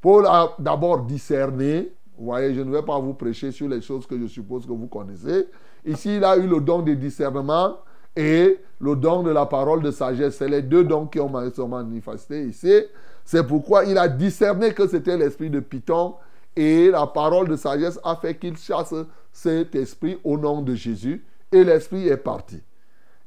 Paul 0.00 0.26
a 0.26 0.52
d'abord 0.58 1.04
discerné. 1.04 1.92
Vous 2.18 2.24
voyez, 2.24 2.54
je 2.54 2.60
ne 2.60 2.72
vais 2.72 2.82
pas 2.82 2.98
vous 2.98 3.14
prêcher 3.14 3.52
sur 3.52 3.68
les 3.68 3.80
choses 3.80 4.04
que 4.04 4.18
je 4.18 4.26
suppose 4.26 4.66
que 4.66 4.72
vous 4.72 4.88
connaissez. 4.88 5.46
Ici, 5.86 6.16
il 6.16 6.24
a 6.24 6.36
eu 6.36 6.48
le 6.48 6.60
don 6.60 6.82
de 6.82 6.92
discernement 6.94 7.76
et 8.16 8.58
le 8.80 8.96
don 8.96 9.22
de 9.22 9.30
la 9.30 9.46
parole 9.46 9.80
de 9.80 9.92
sagesse. 9.92 10.38
C'est 10.38 10.48
les 10.48 10.62
deux 10.62 10.82
dons 10.82 11.06
qui 11.06 11.20
ont 11.20 11.28
manifesté 11.68 12.46
ici. 12.46 12.82
C'est 13.24 13.46
pourquoi 13.46 13.84
il 13.84 13.96
a 13.96 14.08
discerné 14.08 14.74
que 14.74 14.88
c'était 14.88 15.16
l'esprit 15.16 15.48
de 15.48 15.60
Python 15.60 16.16
et 16.56 16.90
la 16.90 17.06
parole 17.06 17.46
de 17.46 17.54
sagesse 17.54 18.00
a 18.02 18.16
fait 18.16 18.34
qu'il 18.34 18.56
chasse 18.56 18.92
cet 19.30 19.76
esprit 19.76 20.18
au 20.24 20.36
nom 20.36 20.62
de 20.62 20.74
Jésus 20.74 21.24
et 21.52 21.62
l'esprit 21.62 22.08
est 22.08 22.16
parti. 22.16 22.60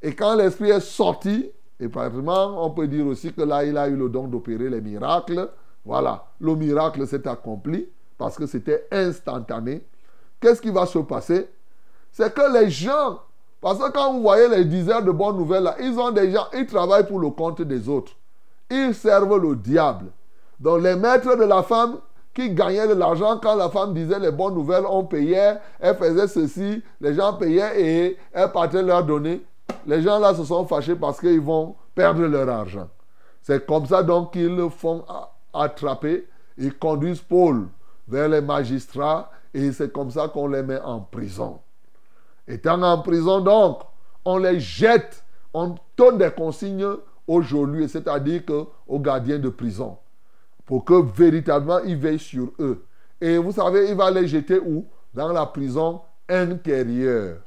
Et 0.01 0.13
quand 0.13 0.35
l'esprit 0.35 0.71
est 0.71 0.81
sorti, 0.81 1.49
et 1.79 1.87
pratiquement 1.89 2.65
on 2.65 2.69
peut 2.71 2.87
dire 2.87 3.05
aussi 3.05 3.33
que 3.33 3.41
là 3.41 3.63
il 3.65 3.77
a 3.77 3.87
eu 3.87 3.95
le 3.95 4.09
don 4.09 4.27
d'opérer 4.27 4.69
les 4.69 4.81
miracles. 4.81 5.49
Voilà, 5.85 6.25
le 6.39 6.55
miracle 6.55 7.05
s'est 7.05 7.27
accompli 7.27 7.87
parce 8.17 8.35
que 8.37 8.47
c'était 8.47 8.87
instantané. 8.91 9.85
Qu'est-ce 10.39 10.61
qui 10.61 10.71
va 10.71 10.85
se 10.85 10.99
passer? 10.99 11.47
C'est 12.11 12.33
que 12.33 12.53
les 12.53 12.69
gens, 12.69 13.19
parce 13.61 13.77
que 13.77 13.91
quand 13.91 14.13
vous 14.13 14.21
voyez 14.21 14.47
les 14.47 14.65
diseurs 14.65 15.03
de 15.03 15.11
bonnes 15.11 15.37
nouvelles, 15.37 15.63
là, 15.63 15.75
ils 15.79 15.99
ont 15.99 16.11
des 16.11 16.31
gens, 16.31 16.45
ils 16.53 16.65
travaillent 16.65 17.07
pour 17.07 17.19
le 17.19 17.29
compte 17.29 17.61
des 17.61 17.87
autres. 17.89 18.13
Ils 18.71 18.95
servent 18.95 19.37
le 19.37 19.55
diable. 19.55 20.07
Donc 20.59 20.81
les 20.81 20.95
maîtres 20.95 21.35
de 21.35 21.43
la 21.43 21.61
femme 21.61 21.97
qui 22.33 22.49
gagnaient 22.51 22.87
de 22.87 22.93
l'argent 22.93 23.39
quand 23.41 23.55
la 23.55 23.69
femme 23.69 23.93
disait 23.93 24.19
les 24.19 24.31
bonnes 24.31 24.55
nouvelles, 24.55 24.85
on 24.89 25.05
payait, 25.05 25.57
elle 25.79 25.95
faisait 25.95 26.27
ceci, 26.27 26.83
les 26.99 27.13
gens 27.13 27.33
payaient 27.33 27.81
et 27.81 28.17
elle 28.33 28.51
partait 28.51 28.81
leur 28.81 29.03
donner. 29.03 29.45
Les 29.85 30.01
gens 30.01 30.19
là 30.19 30.33
se 30.33 30.43
sont 30.43 30.65
fâchés 30.65 30.95
parce 30.95 31.19
qu'ils 31.19 31.41
vont 31.41 31.75
perdre 31.93 32.23
leur 32.25 32.49
argent. 32.49 32.89
C'est 33.41 33.65
comme 33.65 33.85
ça 33.85 34.01
donc 34.03 34.33
qu'ils 34.33 34.69
font 34.69 35.05
attraper, 35.53 36.27
ils 36.57 36.77
conduisent 36.77 37.21
Paul 37.21 37.67
vers 38.07 38.27
les 38.27 38.41
magistrats 38.41 39.29
et 39.53 39.71
c'est 39.71 39.91
comme 39.91 40.11
ça 40.11 40.27
qu'on 40.27 40.47
les 40.47 40.63
met 40.63 40.79
en 40.81 40.99
prison. 40.99 41.59
Étant 42.47 42.81
en 42.81 43.01
prison 43.01 43.41
donc, 43.41 43.81
on 44.23 44.37
les 44.37 44.59
jette, 44.59 45.23
on 45.53 45.75
donne 45.95 46.17
des 46.17 46.31
consignes 46.31 46.85
aujourd'hui, 47.27 47.87
c'est-à-dire 47.87 48.41
aux 48.87 48.99
gardiens 48.99 49.39
de 49.39 49.49
prison, 49.49 49.97
pour 50.65 50.83
que 50.83 50.93
véritablement 50.93 51.79
ils 51.79 51.97
veillent 51.97 52.19
sur 52.19 52.51
eux. 52.59 52.85
Et 53.21 53.37
vous 53.37 53.51
savez, 53.51 53.89
il 53.89 53.95
va 53.95 54.11
les 54.11 54.27
jeter 54.27 54.59
où? 54.59 54.85
Dans 55.13 55.31
la 55.31 55.45
prison 55.45 56.01
intérieure. 56.27 57.37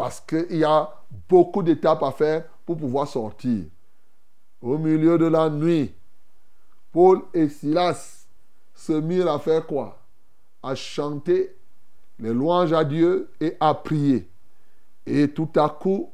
Parce 0.00 0.18
qu'il 0.22 0.56
y 0.56 0.64
a 0.64 0.88
beaucoup 1.28 1.62
d'étapes 1.62 2.02
à 2.02 2.10
faire 2.10 2.44
pour 2.64 2.78
pouvoir 2.78 3.06
sortir. 3.06 3.64
Au 4.62 4.78
milieu 4.78 5.18
de 5.18 5.26
la 5.26 5.50
nuit, 5.50 5.92
Paul 6.90 7.20
et 7.34 7.50
Silas 7.50 8.26
se 8.74 8.94
mirent 8.94 9.30
à 9.30 9.38
faire 9.38 9.66
quoi? 9.66 9.98
À 10.62 10.74
chanter 10.74 11.54
les 12.18 12.32
louanges 12.32 12.72
à 12.72 12.82
Dieu 12.82 13.28
et 13.42 13.58
à 13.60 13.74
prier. 13.74 14.26
Et 15.04 15.28
tout 15.28 15.50
à 15.54 15.68
coup, 15.68 16.08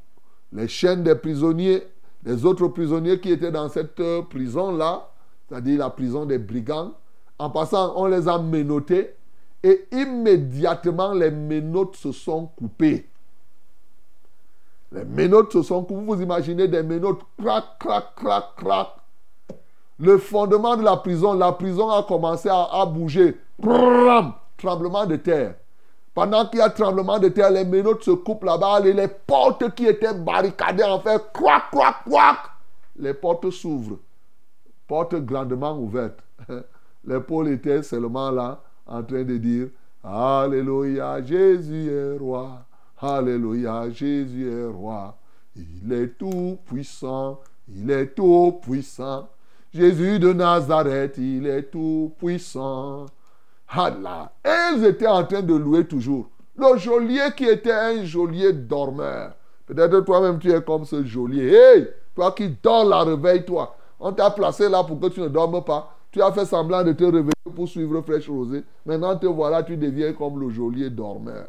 les 0.50 0.66
chaînes 0.66 1.04
des 1.04 1.14
prisonniers 1.14 1.84
les 2.24 2.44
autres 2.44 2.66
prisonniers 2.66 3.20
qui 3.20 3.30
étaient 3.30 3.52
dans 3.52 3.68
cette 3.68 4.00
euh, 4.00 4.22
prison-là, 4.22 5.12
c'est-à-dire 5.48 5.78
la 5.78 5.90
prison 5.90 6.26
des 6.26 6.38
brigands, 6.38 6.94
en 7.38 7.50
passant, 7.50 7.92
on 7.94 8.06
les 8.06 8.26
a 8.26 8.36
menottés 8.36 9.14
et 9.62 9.86
immédiatement 9.92 11.12
les 11.12 11.30
menottes 11.30 11.94
se 11.94 12.10
sont 12.10 12.46
coupées. 12.46 13.08
Les 14.96 15.04
menottes 15.04 15.52
se 15.52 15.62
sont 15.62 15.84
coupées. 15.84 16.04
Vous 16.06 16.22
imaginez 16.22 16.68
des 16.68 16.82
menottes, 16.82 17.20
crac, 17.38 17.64
crac, 17.78 18.14
crac, 18.16 18.44
crac. 18.56 18.88
Le 19.98 20.16
fondement 20.16 20.76
de 20.76 20.82
la 20.82 20.96
prison, 20.96 21.34
la 21.34 21.52
prison 21.52 21.90
a 21.90 22.02
commencé 22.02 22.48
à, 22.50 22.86
bouger. 22.86 23.38
tremblement 24.56 25.04
de 25.06 25.16
terre. 25.16 25.54
Pendant 26.14 26.46
qu'il 26.46 26.60
y 26.60 26.62
a 26.62 26.70
tremblement 26.70 27.18
de 27.18 27.28
terre, 27.28 27.50
les 27.50 27.64
menottes 27.64 28.04
se 28.04 28.10
coupent 28.10 28.44
là-bas 28.44 28.80
les 28.80 29.08
portes 29.08 29.74
qui 29.74 29.86
étaient 29.86 30.14
barricadées 30.14 30.84
en 30.84 30.98
fait, 31.00 31.22
croac, 31.32 31.64
croac, 31.70 31.96
croac, 32.06 32.38
les 32.98 33.12
portes 33.12 33.50
s'ouvrent. 33.50 33.98
Portes 34.88 35.16
grandement 35.16 35.76
ouvertes. 35.78 36.20
Les 37.04 37.20
Paul 37.20 37.48
étaient 37.48 37.82
seulement 37.82 38.30
là 38.30 38.60
en 38.86 39.02
train 39.02 39.22
de 39.24 39.36
dire 39.36 39.68
Alléluia, 40.02 41.22
Jésus 41.22 41.90
est 41.90 42.18
roi. 42.18 42.65
Alléluia, 42.98 43.90
Jésus 43.90 44.50
est 44.50 44.66
roi. 44.66 45.16
Il 45.54 45.92
est 45.92 46.18
tout 46.18 46.58
puissant. 46.64 47.40
Il 47.68 47.90
est 47.90 48.14
tout 48.14 48.58
puissant. 48.62 49.28
Jésus 49.72 50.18
de 50.18 50.32
Nazareth, 50.32 51.18
il 51.18 51.46
est 51.46 51.70
tout 51.70 52.12
puissant. 52.18 53.06
Allah. 53.68 54.32
Elles 54.42 54.84
étaient 54.84 55.06
en 55.06 55.24
train 55.24 55.42
de 55.42 55.54
louer 55.54 55.86
toujours. 55.86 56.28
Le 56.56 56.78
geôlier 56.78 57.28
qui 57.36 57.44
était 57.44 57.72
un 57.72 58.04
geôlier 58.04 58.52
dormeur. 58.52 59.34
Peut-être 59.66 60.00
toi-même 60.00 60.38
tu 60.38 60.50
es 60.50 60.62
comme 60.62 60.84
ce 60.84 61.04
geôlier. 61.04 61.52
Hey, 61.52 61.88
toi 62.14 62.32
qui 62.32 62.48
dors 62.62 62.84
la 62.84 63.02
réveille-toi. 63.02 63.76
On 64.00 64.12
t'a 64.12 64.30
placé 64.30 64.68
là 64.68 64.84
pour 64.84 65.00
que 65.00 65.08
tu 65.08 65.20
ne 65.20 65.28
dormes 65.28 65.62
pas. 65.62 65.92
Tu 66.10 66.22
as 66.22 66.32
fait 66.32 66.46
semblant 66.46 66.82
de 66.82 66.92
te 66.92 67.04
réveiller 67.04 67.32
pour 67.54 67.68
suivre 67.68 68.00
Fraîche 68.00 68.28
Rosée. 68.28 68.64
Maintenant 68.86 69.16
te 69.16 69.26
voilà, 69.26 69.62
tu 69.62 69.76
deviens 69.76 70.12
comme 70.12 70.40
le 70.40 70.48
geôlier 70.48 70.88
dormeur. 70.88 71.48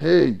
Hey, 0.00 0.38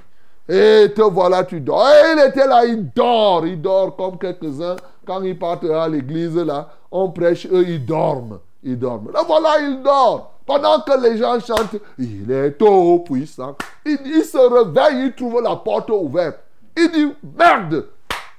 et 0.48 0.92
te 0.94 1.02
voilà, 1.02 1.44
tu 1.44 1.60
dors. 1.60 1.88
Et 1.88 2.12
il 2.12 2.28
était 2.28 2.46
là, 2.46 2.64
il 2.64 2.90
dort. 2.92 3.46
Il 3.46 3.60
dort 3.60 3.96
comme 3.96 4.18
quelques-uns. 4.18 4.76
Quand 5.06 5.22
ils 5.22 5.38
partent 5.38 5.64
à 5.64 5.88
l'église, 5.88 6.36
là, 6.36 6.68
on 6.90 7.10
prêche, 7.10 7.46
eux, 7.46 7.64
ils 7.66 7.84
dorment. 7.84 8.38
Ils 8.62 8.78
dorment. 8.78 9.10
Là, 9.12 9.20
voilà, 9.26 9.60
il 9.60 9.82
dort. 9.82 10.32
Pendant 10.46 10.80
que 10.80 11.00
les 11.00 11.18
gens 11.18 11.40
chantent, 11.40 11.80
il 11.98 12.30
est 12.30 12.52
tout 12.52 13.02
puissant. 13.04 13.56
Il, 13.84 13.98
il 14.04 14.24
se 14.24 14.38
réveille, 14.38 15.06
il 15.06 15.14
trouve 15.14 15.42
la 15.42 15.56
porte 15.56 15.90
ouverte. 15.90 16.38
Il 16.76 16.90
dit, 16.92 17.12
merde, 17.36 17.86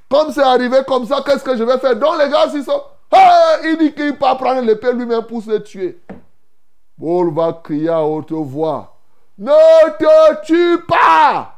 comme 0.09 0.31
c'est 0.31 0.43
arrivé 0.43 0.77
comme 0.87 1.05
ça, 1.05 1.21
qu'est-ce 1.25 1.43
que 1.43 1.57
je 1.57 1.63
vais 1.63 1.77
faire? 1.79 1.95
Donc 1.97 2.17
les 2.17 2.29
gars, 2.29 2.45
ils 2.53 2.63
sont... 2.63 2.81
il 3.65 3.77
dit 3.77 3.93
qu'il 3.93 4.13
peut 4.13 4.25
prendre 4.37 4.61
l'épée 4.61 4.93
lui-même 4.93 5.23
pour 5.23 5.41
se 5.41 5.57
tuer. 5.57 5.99
Paul 6.99 7.33
va 7.33 7.59
crier 7.61 7.89
à 7.89 8.03
haute 8.03 8.31
voix. 8.31 8.95
Ne 9.37 9.51
te 9.99 10.45
tue 10.45 10.83
pas. 10.87 11.56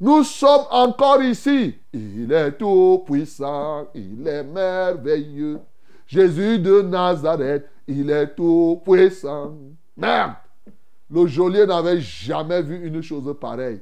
Nous 0.00 0.24
sommes 0.24 0.66
encore 0.70 1.22
ici. 1.22 1.78
Il 1.92 2.32
est 2.32 2.52
tout 2.52 3.04
puissant. 3.06 3.86
Il 3.94 4.26
est 4.26 4.42
merveilleux. 4.42 5.60
Jésus 6.06 6.58
de 6.58 6.82
Nazareth. 6.82 7.68
Il 7.86 8.10
est 8.10 8.34
tout 8.34 8.82
puissant. 8.84 9.54
Merde. 9.96 10.34
Le 11.10 11.26
geôlier 11.26 11.66
n'avait 11.66 12.00
jamais 12.00 12.62
vu 12.62 12.86
une 12.86 13.02
chose 13.02 13.32
pareille. 13.40 13.80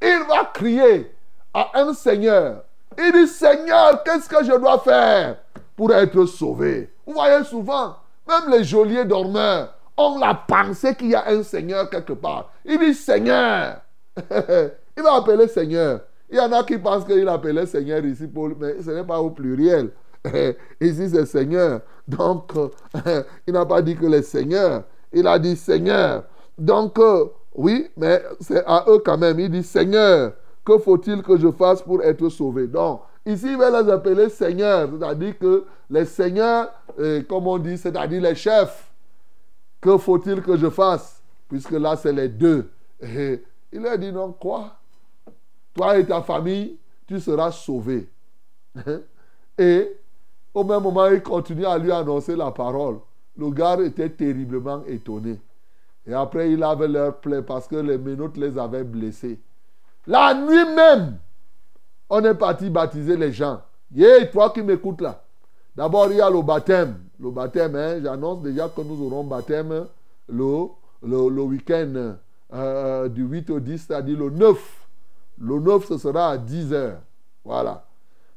Il 0.00 0.20
va 0.28 0.46
crier 0.46 1.12
à 1.52 1.70
un 1.74 1.92
Seigneur. 1.92 2.64
Il 2.98 3.12
dit, 3.12 3.28
Seigneur, 3.28 4.02
qu'est-ce 4.02 4.28
que 4.28 4.42
je 4.42 4.58
dois 4.58 4.78
faire 4.78 5.36
pour 5.76 5.92
être 5.92 6.24
sauvé? 6.24 6.90
Vous 7.06 7.12
voyez 7.12 7.44
souvent, 7.44 7.96
même 8.26 8.50
les 8.50 8.64
geôliers 8.64 9.04
dormeurs 9.04 9.74
ont 9.96 10.18
la 10.18 10.34
pensée 10.34 10.94
qu'il 10.94 11.10
y 11.10 11.14
a 11.14 11.28
un 11.28 11.42
Seigneur 11.42 11.90
quelque 11.90 12.14
part. 12.14 12.50
Il 12.64 12.78
dit, 12.78 12.94
Seigneur. 12.94 13.82
il 15.00 15.02
va 15.02 15.14
appeler 15.14 15.48
Seigneur. 15.48 16.00
Il 16.30 16.36
y 16.36 16.40
en 16.40 16.52
a 16.52 16.62
qui 16.62 16.78
pensent 16.78 17.04
qu'il 17.04 17.26
appelait 17.28 17.66
Seigneur 17.66 18.04
ici, 18.04 18.28
mais 18.58 18.80
ce 18.82 18.90
n'est 18.90 19.04
pas 19.04 19.20
au 19.20 19.30
pluriel. 19.30 19.90
Ici, 20.80 21.08
c'est 21.08 21.24
Seigneur. 21.24 21.80
Donc, 22.06 22.52
il 23.46 23.52
n'a 23.54 23.64
pas 23.64 23.80
dit 23.80 23.96
que 23.96 24.04
les 24.04 24.22
seigneurs. 24.22 24.84
Il 25.12 25.26
a 25.26 25.38
dit 25.38 25.56
Seigneur. 25.56 26.24
Donc, 26.58 26.98
euh, 26.98 27.24
oui, 27.54 27.88
mais 27.96 28.22
c'est 28.38 28.62
à 28.66 28.84
eux 28.88 29.00
quand 29.04 29.16
même. 29.16 29.40
Il 29.40 29.50
dit 29.50 29.62
Seigneur, 29.62 30.34
que 30.64 30.76
faut-il 30.78 31.22
que 31.22 31.38
je 31.38 31.50
fasse 31.50 31.80
pour 31.80 32.02
être 32.02 32.28
sauvé? 32.28 32.66
Donc, 32.66 33.00
ici, 33.24 33.46
il 33.50 33.56
va 33.56 33.82
les 33.82 33.90
appeler 33.90 34.28
seigneurs, 34.28 34.90
c'est-à-dire 34.92 35.38
que 35.38 35.64
les 35.88 36.04
seigneurs, 36.04 36.68
euh, 36.98 37.22
comme 37.28 37.46
on 37.46 37.58
dit, 37.58 37.78
c'est-à-dire 37.78 38.20
les 38.20 38.34
chefs. 38.34 38.90
Que 39.80 39.96
faut-il 39.96 40.42
que 40.42 40.56
je 40.58 40.68
fasse? 40.68 41.22
Puisque 41.48 41.72
là, 41.72 41.96
c'est 41.96 42.12
les 42.12 42.28
deux. 42.28 42.70
Il 43.72 43.86
a 43.86 43.96
dit 43.96 44.12
non, 44.12 44.32
quoi? 44.32 44.79
Toi 45.74 45.98
et 45.98 46.06
ta 46.06 46.22
famille, 46.22 46.76
tu 47.06 47.20
seras 47.20 47.50
sauvé. 47.52 48.08
Et 49.58 49.96
au 50.54 50.64
même 50.64 50.82
moment, 50.82 51.06
il 51.08 51.22
continue 51.22 51.66
à 51.66 51.78
lui 51.78 51.92
annoncer 51.92 52.34
la 52.34 52.50
parole. 52.50 52.98
Le 53.36 53.50
gars 53.50 53.78
était 53.80 54.10
terriblement 54.10 54.82
étonné. 54.86 55.40
Et 56.06 56.14
après, 56.14 56.50
il 56.52 56.62
avait 56.62 56.88
leur 56.88 57.18
plaie 57.18 57.42
parce 57.42 57.68
que 57.68 57.76
les 57.76 57.98
menottes 57.98 58.36
les 58.36 58.58
avaient 58.58 58.84
blessés. 58.84 59.38
La 60.06 60.34
nuit 60.34 60.74
même, 60.74 61.18
on 62.08 62.24
est 62.24 62.34
parti 62.34 62.70
baptiser 62.70 63.16
les 63.16 63.32
gens. 63.32 63.60
Yeah, 63.94 64.26
toi 64.26 64.50
qui 64.50 64.62
m'écoutes 64.62 65.00
là. 65.00 65.22
D'abord, 65.76 66.10
il 66.10 66.16
y 66.16 66.20
a 66.20 66.30
le 66.30 66.42
baptême. 66.42 66.96
Le 67.18 67.30
baptême, 67.30 67.76
hein, 67.76 68.00
j'annonce 68.02 68.42
déjà 68.42 68.68
que 68.68 68.80
nous 68.80 69.00
aurons 69.06 69.24
baptême 69.24 69.86
le, 70.28 70.66
le, 71.02 71.42
week-end 71.42 72.14
euh, 72.52 73.08
du 73.08 73.22
8 73.24 73.50
au 73.50 73.60
10, 73.60 73.78
c'est-à-dire 73.86 74.18
le 74.18 74.30
9. 74.30 74.79
Le 75.40 75.58
9, 75.58 75.86
ce 75.86 75.98
sera 75.98 76.30
à 76.30 76.38
10 76.38 76.72
heures. 76.72 77.00
Voilà. 77.44 77.84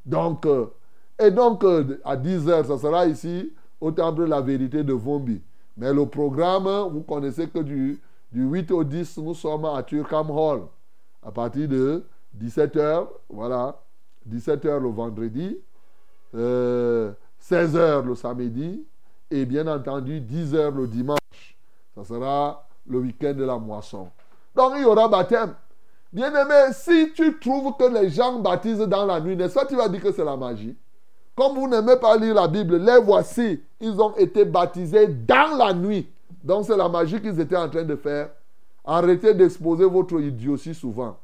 Donc, 0.05 0.45
euh, 0.45 0.67
et 1.19 1.31
donc, 1.31 1.63
euh, 1.63 1.99
à 2.03 2.15
10 2.15 2.47
heures, 2.49 2.65
ce 2.65 2.77
sera 2.77 3.05
ici 3.05 3.51
au 3.79 3.91
temple 3.91 4.21
de 4.21 4.27
la 4.27 4.41
vérité 4.41 4.83
de 4.83 4.93
Vombi. 4.93 5.41
Mais 5.75 5.93
le 5.93 6.05
programme, 6.05 6.67
vous 6.91 7.01
connaissez 7.01 7.47
que 7.47 7.59
du, 7.59 7.99
du 8.31 8.43
8 8.43 8.71
au 8.71 8.83
10, 8.83 9.17
nous 9.17 9.33
sommes 9.33 9.65
à 9.65 9.83
Turkham 9.83 10.29
Hall 10.31 10.61
à 11.25 11.31
partir 11.31 11.67
de 11.67 12.03
17h, 12.39 13.07
voilà, 13.29 13.79
17h 14.29 14.79
le 14.79 14.89
vendredi, 14.89 15.57
16h 16.33 17.75
euh, 17.75 18.01
le 18.01 18.15
samedi 18.15 18.85
et 19.29 19.45
bien 19.45 19.67
entendu 19.67 20.19
10h 20.19 20.73
le 20.75 20.87
dimanche. 20.87 21.57
Ça 21.95 22.03
sera 22.03 22.67
le 22.87 22.99
week-end 22.99 23.33
de 23.33 23.43
la 23.43 23.57
moisson. 23.57 24.09
Donc 24.55 24.73
il 24.75 24.81
y 24.81 24.85
aura 24.85 25.07
baptême. 25.07 25.53
Bien 26.13 26.33
aimé, 26.35 26.71
si 26.73 27.11
tu 27.13 27.39
trouves 27.39 27.73
que 27.75 27.91
les 27.91 28.09
gens 28.11 28.39
baptisent 28.39 28.77
dans 28.77 29.05
la 29.05 29.19
nuit, 29.19 29.35
n'est-ce 29.35 29.55
pas 29.55 29.65
tu 29.65 29.75
vas 29.75 29.89
dire 29.89 30.01
que 30.01 30.11
c'est 30.11 30.23
la 30.23 30.37
magie 30.37 30.77
Comme 31.35 31.55
vous 31.55 31.67
n'aimez 31.67 31.95
pas 31.95 32.15
lire 32.17 32.35
la 32.35 32.47
Bible, 32.47 32.77
les 32.77 32.99
voici, 32.99 33.59
ils 33.81 33.99
ont 33.99 34.15
été 34.15 34.45
baptisés 34.45 35.07
dans 35.07 35.57
la 35.57 35.73
nuit. 35.73 36.07
Donc 36.43 36.65
c'est 36.65 36.77
la 36.77 36.87
magie 36.87 37.19
qu'ils 37.19 37.39
étaient 37.39 37.57
en 37.57 37.67
train 37.67 37.83
de 37.83 37.95
faire 37.95 38.29
Arrêtez 38.85 39.33
d'exposer 39.33 39.85
votre 39.85 40.19
idiotie 40.19 40.75
souvent 40.75 41.17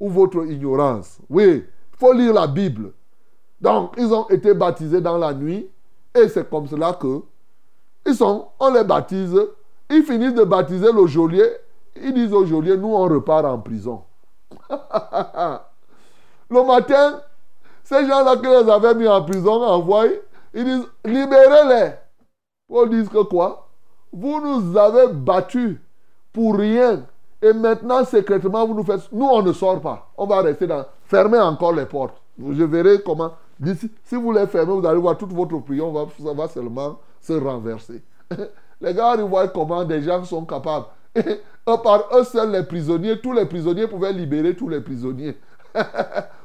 ou 0.00 0.10
votre 0.10 0.44
ignorance. 0.44 1.18
Oui, 1.30 1.64
il 1.64 1.98
faut 1.98 2.12
lire 2.12 2.34
la 2.34 2.46
Bible. 2.46 2.92
Donc, 3.60 3.94
ils 3.96 4.12
ont 4.12 4.28
été 4.28 4.52
baptisés 4.52 5.00
dans 5.00 5.16
la 5.16 5.32
nuit 5.32 5.68
et 6.14 6.28
c'est 6.28 6.48
comme 6.50 6.66
cela 6.66 6.92
que 6.92 7.22
ils 8.04 8.14
sont, 8.14 8.48
on 8.60 8.72
les 8.72 8.84
baptise, 8.84 9.36
ils 9.90 10.02
finissent 10.02 10.34
de 10.34 10.44
baptiser 10.44 10.92
le 10.92 11.06
geôlier, 11.06 11.46
ils 11.96 12.12
disent 12.12 12.32
au 12.32 12.44
geôlier, 12.44 12.76
nous 12.76 12.88
on 12.94 13.04
repart 13.08 13.44
en 13.44 13.58
prison. 13.58 14.02
le 16.50 16.66
matin, 16.66 17.20
ces 17.84 18.06
gens-là 18.06 18.36
qui 18.36 18.46
les 18.46 18.70
avaient 18.70 18.94
mis 18.94 19.08
en 19.08 19.22
prison, 19.22 19.62
envoyés, 19.62 20.20
ils 20.54 20.64
disent, 20.64 20.88
libérez-les. 21.04 21.92
Paul 22.68 22.90
dit 22.90 23.08
que 23.08 23.22
quoi? 23.22 23.68
Vous 24.12 24.40
nous 24.40 24.76
avez 24.76 25.12
battus 25.12 25.78
pour 26.32 26.56
rien. 26.56 27.02
Et 27.42 27.52
maintenant, 27.52 28.04
secrètement, 28.04 28.66
vous 28.66 28.74
nous 28.74 28.84
faites. 28.84 29.12
Nous, 29.12 29.26
on 29.26 29.42
ne 29.42 29.52
sort 29.52 29.80
pas. 29.80 30.08
On 30.16 30.26
va 30.26 30.40
rester 30.40 30.66
dans. 30.66 30.84
Fermez 31.04 31.38
encore 31.38 31.72
les 31.72 31.86
portes. 31.86 32.20
Je 32.38 32.64
verrai 32.64 33.02
comment. 33.04 33.32
Si 34.04 34.16
vous 34.16 34.32
les 34.32 34.46
fermez, 34.46 34.72
vous 34.72 34.86
allez 34.86 34.98
voir 34.98 35.16
toute 35.16 35.32
votre 35.32 35.58
prière, 35.60 35.86
ça 36.22 36.32
va 36.32 36.48
seulement 36.48 36.98
se 37.20 37.32
renverser. 37.32 38.02
les 38.80 38.94
gars, 38.94 39.14
ils 39.16 39.22
voient 39.22 39.48
comment 39.48 39.84
des 39.84 40.02
gens 40.02 40.24
sont 40.24 40.44
capables. 40.44 40.86
Et 41.16 41.40
par 41.64 42.08
eux 42.14 42.24
seuls, 42.24 42.52
les 42.52 42.62
prisonniers, 42.62 43.20
tous 43.20 43.32
les 43.32 43.46
prisonniers 43.46 43.86
pouvaient 43.86 44.12
libérer 44.12 44.54
tous 44.54 44.68
les 44.68 44.80
prisonniers. 44.80 45.36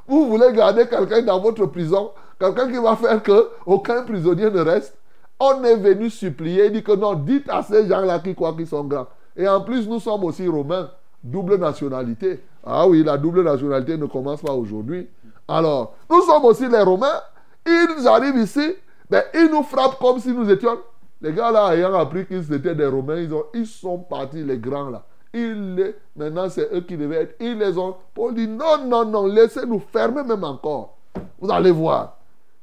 vous 0.08 0.28
voulez 0.28 0.52
garder 0.54 0.88
quelqu'un 0.88 1.22
dans 1.22 1.40
votre 1.40 1.66
prison, 1.68 2.12
quelqu'un 2.40 2.72
qui 2.72 2.78
va 2.78 2.96
faire 2.96 3.22
que 3.22 3.50
aucun 3.66 4.04
prisonnier 4.04 4.50
ne 4.50 4.62
reste? 4.62 4.98
On 5.40 5.64
est 5.64 5.76
venu 5.76 6.10
supplier, 6.10 6.66
il 6.68 6.72
dit 6.74 6.84
que 6.84 6.92
non, 6.92 7.14
dites 7.14 7.50
à 7.50 7.64
ces 7.64 7.88
gens-là 7.88 8.20
qui 8.20 8.36
croient 8.36 8.54
qu'ils 8.54 8.68
sont 8.68 8.84
grands. 8.84 9.08
Et 9.36 9.48
en 9.48 9.62
plus, 9.62 9.88
nous 9.88 10.00
sommes 10.00 10.24
aussi 10.24 10.48
romains, 10.48 10.90
double 11.24 11.58
nationalité. 11.58 12.44
Ah 12.64 12.88
oui, 12.88 13.04
la 13.04 13.18
double 13.18 13.44
nationalité 13.44 13.98
ne 13.98 14.06
commence 14.06 14.42
pas 14.42 14.54
aujourd'hui. 14.54 15.08
Alors, 15.48 15.96
nous 16.10 16.22
sommes 16.22 16.46
aussi 16.46 16.68
les 16.68 16.82
Romains. 16.82 17.22
Ils 17.66 18.08
arrivent 18.08 18.38
ici, 18.38 18.74
mais 19.10 19.26
ils 19.34 19.50
nous 19.52 19.64
frappent 19.64 20.00
comme 20.00 20.20
si 20.20 20.32
nous 20.32 20.50
étions. 20.50 20.80
Les 21.22 21.34
gars 21.34 21.52
là, 21.52 21.76
ayant 21.76 21.94
appris 21.94 22.26
qu'ils 22.26 22.52
étaient 22.52 22.76
des 22.76 22.88
Romains, 22.88 23.18
ils, 23.18 23.34
ont, 23.34 23.46
ils 23.54 23.68
sont 23.68 24.00
partis, 24.00 24.44
les 24.44 24.58
grands 24.58 24.90
là. 24.90 25.06
Ils 25.34 25.94
maintenant, 26.16 26.50
c'est 26.50 26.74
eux 26.74 26.82
qui 26.82 26.98
devaient 26.98 27.24
être. 27.24 27.36
Ils 27.40 27.58
les 27.58 27.78
ont. 27.78 27.96
Paul 28.14 28.36
dit 28.36 28.48
non, 28.48 28.86
non, 28.86 29.06
non, 29.06 29.28
laissez-nous 29.28 29.80
fermer 29.80 30.24
même 30.24 30.44
encore. 30.44 30.98
Vous 31.40 31.50
allez 31.52 31.72
voir. 31.72 32.18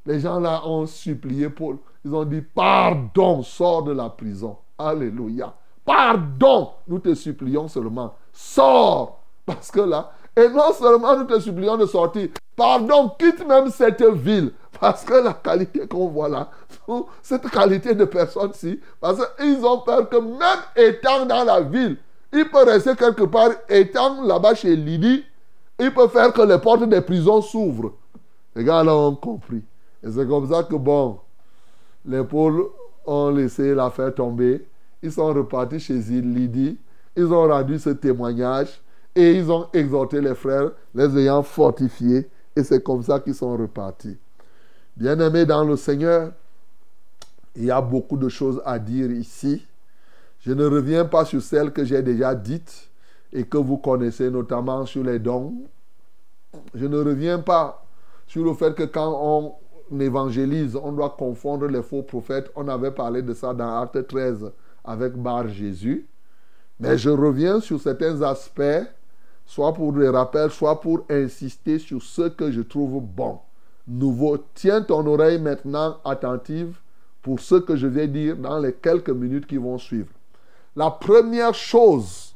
Les 0.05 0.19
gens 0.19 0.39
là 0.39 0.61
ont 0.67 0.85
supplié 0.85 1.49
Paul. 1.49 1.77
Ils 2.05 2.13
ont 2.13 2.25
dit 2.25 2.41
pardon, 2.41 3.41
sors 3.41 3.83
de 3.83 3.91
la 3.91 4.09
prison. 4.09 4.57
Alléluia. 4.77 5.53
Pardon, 5.83 6.71
nous 6.87 6.99
te 6.99 7.15
supplions 7.15 7.67
seulement. 7.67 8.13
Sors. 8.31 9.23
Parce 9.45 9.71
que 9.71 9.79
là, 9.79 10.11
et 10.39 10.49
non 10.49 10.71
seulement 10.73 11.17
nous 11.17 11.25
te 11.25 11.39
supplions 11.39 11.77
de 11.77 11.85
sortir, 11.85 12.29
pardon, 12.55 13.11
quitte 13.19 13.45
même 13.45 13.69
cette 13.69 14.03
ville. 14.03 14.51
Parce 14.79 15.03
que 15.03 15.13
la 15.13 15.33
qualité 15.33 15.85
qu'on 15.87 16.07
voit 16.07 16.29
là, 16.29 16.49
cette 17.21 17.49
qualité 17.49 17.93
de 17.93 18.05
personnes-ci, 18.05 18.79
parce 19.01 19.19
qu'ils 19.37 19.65
ont 19.65 19.79
peur 19.79 20.07
que 20.07 20.15
même 20.15 20.59
étant 20.75 21.25
dans 21.25 21.43
la 21.43 21.59
ville, 21.59 21.97
il 22.31 22.49
peut 22.49 22.63
rester 22.63 22.95
quelque 22.95 23.23
part, 23.23 23.49
étant 23.67 24.21
là-bas 24.23 24.55
chez 24.55 24.75
Lydie, 24.75 25.25
il 25.79 25.93
peut 25.93 26.07
faire 26.07 26.31
que 26.31 26.41
les 26.41 26.57
portes 26.57 26.87
des 26.87 27.01
prisons 27.01 27.41
s'ouvrent. 27.41 27.93
Les 28.55 28.63
gars 28.63 28.83
là 28.83 28.95
ont 28.95 29.15
compris. 29.15 29.63
Et 30.03 30.09
c'est 30.09 30.27
comme 30.27 30.49
ça 30.49 30.63
que, 30.63 30.75
bon, 30.75 31.19
les 32.05 32.23
Pauls 32.23 32.69
ont 33.05 33.29
laissé 33.29 33.73
l'affaire 33.73 34.13
tomber. 34.13 34.65
Ils 35.01 35.11
sont 35.11 35.33
repartis 35.33 35.79
chez 35.79 35.93
Lydie. 35.95 36.77
Ils 37.15 37.33
ont 37.33 37.47
rendu 37.47 37.79
ce 37.79 37.89
témoignage. 37.89 38.81
Et 39.19 39.33
ils 39.33 39.51
ont 39.51 39.67
exhorté 39.73 40.21
les 40.21 40.33
frères, 40.33 40.71
les 40.95 41.17
ayant 41.17 41.43
fortifiés. 41.43 42.29
Et 42.55 42.63
c'est 42.63 42.81
comme 42.81 43.03
ça 43.03 43.19
qu'ils 43.19 43.35
sont 43.35 43.57
repartis. 43.57 44.17
Bien-aimés 44.95 45.45
dans 45.45 45.65
le 45.65 45.75
Seigneur, 45.75 46.31
il 47.53 47.65
y 47.65 47.71
a 47.71 47.81
beaucoup 47.81 48.15
de 48.15 48.29
choses 48.29 48.61
à 48.63 48.79
dire 48.79 49.11
ici. 49.11 49.65
Je 50.39 50.53
ne 50.53 50.65
reviens 50.65 51.03
pas 51.03 51.25
sur 51.25 51.41
celles 51.41 51.73
que 51.73 51.83
j'ai 51.83 52.01
déjà 52.01 52.33
dites 52.33 52.89
et 53.33 53.43
que 53.43 53.57
vous 53.57 53.77
connaissez, 53.77 54.31
notamment 54.31 54.85
sur 54.85 55.03
les 55.03 55.19
dons. 55.19 55.53
Je 56.73 56.85
ne 56.85 56.99
reviens 56.99 57.39
pas 57.39 57.85
sur 58.25 58.45
le 58.45 58.53
fait 58.53 58.73
que 58.73 58.83
quand 58.83 59.19
on 59.91 59.99
évangélise, 59.99 60.77
on 60.77 60.93
doit 60.93 61.13
confondre 61.19 61.67
les 61.67 61.83
faux 61.83 62.03
prophètes. 62.03 62.49
On 62.55 62.69
avait 62.69 62.91
parlé 62.91 63.21
de 63.21 63.33
ça 63.33 63.53
dans 63.53 63.81
Acte 63.81 64.07
13 64.07 64.49
avec 64.85 65.17
Bar 65.17 65.49
Jésus. 65.49 66.07
Mais 66.79 66.97
je 66.97 67.09
reviens 67.09 67.59
sur 67.59 67.81
certains 67.81 68.21
aspects, 68.21 68.87
soit 69.49 69.73
pour 69.73 69.93
des 69.93 70.07
rappels, 70.07 70.51
soit 70.51 70.79
pour 70.79 71.01
insister 71.09 71.79
sur 71.79 72.03
ce 72.03 72.29
que 72.29 72.51
je 72.51 72.61
trouve 72.61 73.01
bon. 73.01 73.39
Nouveau, 73.87 74.37
tiens 74.53 74.83
ton 74.83 75.03
oreille 75.07 75.41
maintenant 75.41 75.97
attentive 76.05 76.77
pour 77.23 77.39
ce 77.39 77.55
que 77.55 77.75
je 77.75 77.87
vais 77.87 78.07
dire 78.07 78.37
dans 78.37 78.59
les 78.59 78.73
quelques 78.73 79.09
minutes 79.09 79.47
qui 79.47 79.57
vont 79.57 79.79
suivre. 79.79 80.11
La 80.75 80.91
première 80.91 81.55
chose 81.55 82.35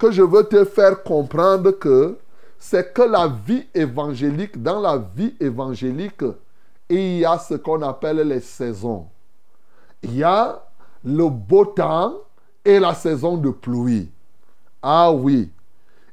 que 0.00 0.10
je 0.10 0.20
veux 0.20 0.42
te 0.42 0.64
faire 0.64 1.04
comprendre 1.04 1.70
que 1.70 2.18
c'est 2.58 2.92
que 2.92 3.02
la 3.02 3.28
vie 3.28 3.68
évangélique, 3.72 4.60
dans 4.60 4.80
la 4.80 4.98
vie 5.14 5.36
évangélique, 5.38 6.24
il 6.88 7.18
y 7.18 7.24
a 7.24 7.38
ce 7.38 7.54
qu'on 7.54 7.82
appelle 7.82 8.16
les 8.26 8.40
saisons. 8.40 9.06
Il 10.02 10.16
y 10.16 10.24
a 10.24 10.60
le 11.04 11.28
beau 11.28 11.66
temps 11.66 12.14
et 12.64 12.80
la 12.80 12.94
saison 12.94 13.36
de 13.36 13.50
pluie. 13.50 14.10
Ah 14.82 15.12
oui. 15.12 15.52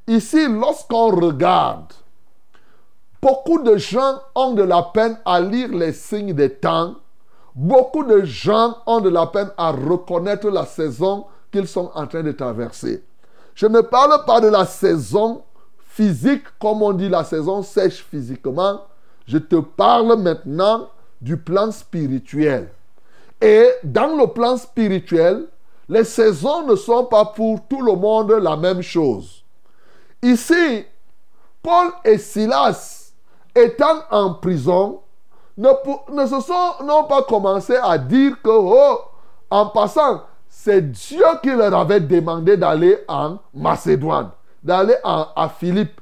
Ici, 0.07 0.47
lorsqu'on 0.47 1.09
regarde, 1.09 1.91
beaucoup 3.21 3.61
de 3.63 3.75
gens 3.77 4.19
ont 4.35 4.53
de 4.53 4.61
la 4.61 4.83
peine 4.83 5.17
à 5.25 5.39
lire 5.41 5.69
les 5.69 5.93
signes 5.93 6.33
des 6.33 6.51
temps. 6.51 6.95
Beaucoup 7.55 8.03
de 8.03 8.23
gens 8.23 8.77
ont 8.85 8.99
de 9.01 9.09
la 9.09 9.25
peine 9.25 9.49
à 9.57 9.71
reconnaître 9.71 10.49
la 10.49 10.65
saison 10.65 11.25
qu'ils 11.51 11.67
sont 11.67 11.89
en 11.95 12.05
train 12.05 12.21
de 12.21 12.33
traverser. 12.33 13.03
Je 13.55 13.65
ne 13.65 13.81
parle 13.81 14.25
pas 14.25 14.41
de 14.41 14.47
la 14.47 14.65
saison 14.65 15.41
physique, 15.87 16.43
comme 16.59 16.83
on 16.83 16.93
dit 16.93 17.09
la 17.09 17.23
saison 17.23 17.63
sèche 17.63 18.03
physiquement. 18.03 18.81
Je 19.27 19.39
te 19.39 19.55
parle 19.55 20.19
maintenant 20.19 20.89
du 21.19 21.37
plan 21.37 21.71
spirituel. 21.71 22.69
Et 23.41 23.69
dans 23.83 24.15
le 24.15 24.27
plan 24.27 24.57
spirituel, 24.57 25.47
les 25.89 26.03
saisons 26.03 26.67
ne 26.67 26.75
sont 26.75 27.05
pas 27.05 27.25
pour 27.25 27.59
tout 27.67 27.81
le 27.81 27.93
monde 27.93 28.31
la 28.33 28.55
même 28.55 28.81
chose. 28.81 29.34
Ici, 30.25 30.83
Paul 31.61 31.91
et 32.03 32.17
Silas, 32.17 33.13
étant 33.53 34.01
en 34.09 34.33
prison, 34.33 35.01
ne, 35.55 35.67
se 36.25 36.41
sont 36.41 36.83
n'ont 36.83 37.03
pas 37.03 37.21
commencé 37.21 37.75
à 37.75 37.99
dire 37.99 38.41
que, 38.41 38.49
oh, 38.49 39.01
en 39.51 39.67
passant, 39.67 40.23
c'est 40.49 40.91
Dieu 40.91 41.23
qui 41.43 41.51
leur 41.51 41.75
avait 41.75 41.99
demandé 41.99 42.57
d'aller 42.57 42.97
en 43.07 43.37
Macédoine, 43.53 44.31
d'aller 44.63 44.95
à 45.03 45.47
Philippe. 45.59 46.01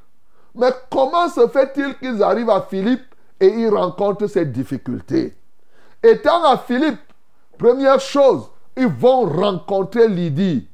Mais 0.55 0.71
comment 0.89 1.27
se 1.27 1.45
fait-il 1.49 1.97
qu'ils 1.97 2.23
arrivent 2.23 2.49
à 2.49 2.62
Philippe 2.62 3.03
et 3.41 3.47
ils 3.47 3.67
rencontrent 3.67 4.27
ces 4.27 4.45
difficultés? 4.45 5.36
Étant 6.01 6.45
à 6.45 6.57
Philippe, 6.57 7.01
première 7.57 7.99
chose, 7.99 8.49
ils 8.77 8.88
vont 8.88 9.25
rencontrer 9.25 10.07
Lydie 10.07 10.65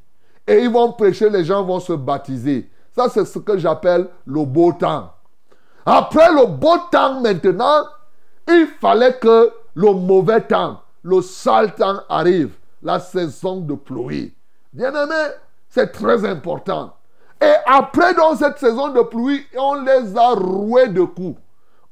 et 0.46 0.60
ils 0.60 0.70
vont 0.70 0.92
prêcher, 0.92 1.32
les 1.32 1.44
gens 1.44 1.64
vont 1.64 1.80
se 1.80 1.94
baptiser. 1.94 2.70
Ça, 3.00 3.08
c'est 3.08 3.24
ce 3.24 3.40
que 3.40 3.58
j'appelle 3.58 4.10
le 4.26 4.44
beau 4.44 4.74
temps. 4.74 5.14
Après 5.86 6.30
le 6.34 6.48
beau 6.48 6.76
temps 6.92 7.22
maintenant, 7.22 7.86
il 8.46 8.68
fallait 8.82 9.14
que 9.14 9.54
le 9.74 9.94
mauvais 9.94 10.42
temps, 10.42 10.82
le 11.04 11.22
sale 11.22 11.74
temps 11.76 12.02
arrive 12.10 12.58
la 12.84 13.00
saison 13.00 13.62
de 13.62 13.74
pluie. 13.76 14.36
Bien-aimé, 14.74 15.30
c'est 15.70 15.94
très 15.94 16.26
important. 16.26 16.94
Et 17.40 17.54
après, 17.68 18.14
dans 18.16 18.36
cette 18.36 18.58
saison 18.60 18.90
de 18.90 19.02
pluie, 19.04 19.46
on 19.58 19.76
les 19.76 20.18
a 20.18 20.32
roués 20.32 20.90
de 20.90 21.04
coups. 21.04 21.40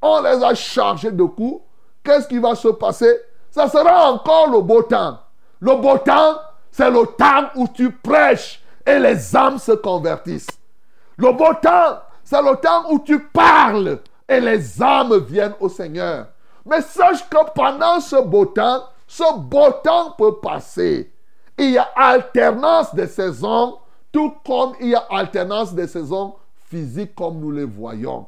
On 0.01 0.21
les 0.21 0.43
a 0.43 0.53
chargés 0.55 1.13
de 1.13 1.23
coups. 1.23 1.61
Qu'est-ce 2.03 2.27
qui 2.27 2.39
va 2.39 2.53
se 2.53 2.67
passer? 2.67 3.17
Ça 3.49 3.69
sera 3.69 4.11
encore 4.11 4.49
le 4.51 4.59
beau 4.59 4.81
temps. 4.81 5.19
Le 5.61 5.73
beau 5.75 5.99
temps, 5.99 6.35
c'est 6.69 6.91
le 6.91 7.05
temps 7.17 7.47
où 7.55 7.65
tu 7.69 7.93
prêches 7.93 8.61
et 8.85 8.99
les 8.99 9.33
âmes 9.37 9.57
se 9.57 9.71
convertissent. 9.71 10.49
Le 11.17 11.31
beau 11.31 11.53
temps, 11.61 11.99
c'est 12.23 12.41
le 12.41 12.55
temps 12.57 12.91
où 12.91 12.99
tu 12.99 13.19
parles 13.19 13.99
et 14.27 14.39
les 14.39 14.81
âmes 14.81 15.17
viennent 15.17 15.55
au 15.59 15.69
Seigneur. 15.69 16.27
Mais 16.65 16.81
sache 16.81 17.27
que 17.29 17.37
pendant 17.55 17.99
ce 17.99 18.21
beau 18.21 18.45
temps, 18.45 18.83
ce 19.07 19.37
beau 19.37 19.71
temps 19.83 20.11
peut 20.11 20.39
passer. 20.39 21.11
Il 21.57 21.71
y 21.71 21.77
a 21.77 21.89
alternance 21.95 22.93
des 22.93 23.07
saisons, 23.07 23.79
tout 24.11 24.33
comme 24.45 24.73
il 24.79 24.89
y 24.89 24.95
a 24.95 25.05
alternance 25.09 25.73
des 25.73 25.87
saisons 25.87 26.35
physiques 26.69 27.15
comme 27.15 27.39
nous 27.39 27.51
les 27.51 27.63
voyons. 27.63 28.27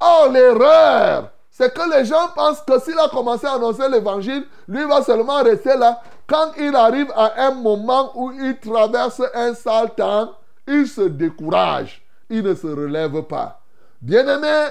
Or, 0.00 0.30
l'erreur, 0.30 1.30
c'est 1.50 1.72
que 1.72 1.96
les 1.96 2.04
gens 2.04 2.28
pensent 2.34 2.62
que 2.62 2.80
s'il 2.80 2.98
a 2.98 3.08
commencé 3.08 3.46
à 3.46 3.52
annoncer 3.52 3.88
l'évangile, 3.88 4.44
lui 4.66 4.84
va 4.86 5.02
seulement 5.02 5.42
rester 5.42 5.76
là. 5.76 6.02
Quand 6.26 6.52
il 6.58 6.74
arrive 6.74 7.12
à 7.14 7.46
un 7.46 7.52
moment 7.52 8.10
où 8.16 8.32
il 8.32 8.58
traverse 8.58 9.22
un 9.34 9.54
sale 9.54 9.94
temps, 9.94 10.32
il 10.66 10.88
se 10.88 11.02
décourage. 11.02 12.03
Il 12.30 12.42
ne 12.42 12.54
se 12.54 12.66
relève 12.66 13.22
pas. 13.22 13.60
Bien-aimé, 14.00 14.68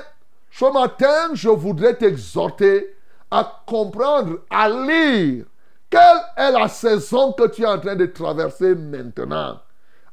ce 0.51 0.71
matin, 0.71 1.33
je 1.33 1.49
voudrais 1.49 1.95
t'exhorter 1.95 2.95
à 3.31 3.63
comprendre, 3.65 4.39
à 4.49 4.69
lire 4.69 5.45
quelle 5.89 6.21
est 6.37 6.51
la 6.51 6.67
saison 6.67 7.33
que 7.33 7.47
tu 7.47 7.63
es 7.63 7.67
en 7.67 7.79
train 7.79 7.95
de 7.95 8.05
traverser 8.05 8.75
maintenant. 8.75 9.59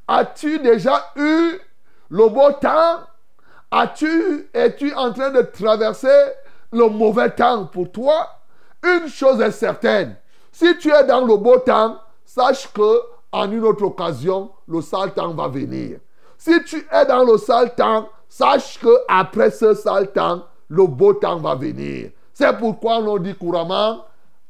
As-tu 0.07 0.59
déjà 0.59 1.11
eu 1.15 1.59
le 2.09 2.29
beau 2.29 2.51
temps? 2.53 2.99
As-tu, 3.71 4.49
es-tu 4.53 4.93
en 4.93 5.13
train 5.13 5.29
de 5.29 5.41
traverser 5.41 6.07
le 6.71 6.87
mauvais 6.87 7.29
temps 7.31 7.65
pour 7.65 7.91
toi? 7.91 8.27
Une 8.83 9.07
chose 9.07 9.39
est 9.41 9.51
certaine, 9.51 10.15
si 10.51 10.77
tu 10.77 10.91
es 10.91 11.03
dans 11.05 11.25
le 11.25 11.37
beau 11.37 11.57
temps, 11.59 11.99
sache 12.25 12.71
que 12.73 13.01
en 13.31 13.51
une 13.51 13.63
autre 13.63 13.83
occasion, 13.83 14.51
le 14.67 14.81
sale 14.81 15.13
temps 15.13 15.33
va 15.33 15.47
venir. 15.47 15.99
Si 16.43 16.63
tu 16.63 16.83
es 16.91 17.05
dans 17.05 17.23
le 17.23 17.37
sale 17.37 17.75
temps, 17.75 18.09
sache 18.27 18.79
que 18.79 18.89
après 19.07 19.51
ce 19.51 19.75
sale 19.75 20.11
temps, 20.11 20.41
le 20.69 20.87
beau 20.87 21.13
temps 21.13 21.37
va 21.37 21.53
venir. 21.53 22.09
C'est 22.33 22.57
pourquoi 22.57 22.97
on 22.97 23.19
dit 23.19 23.35
couramment, 23.35 24.05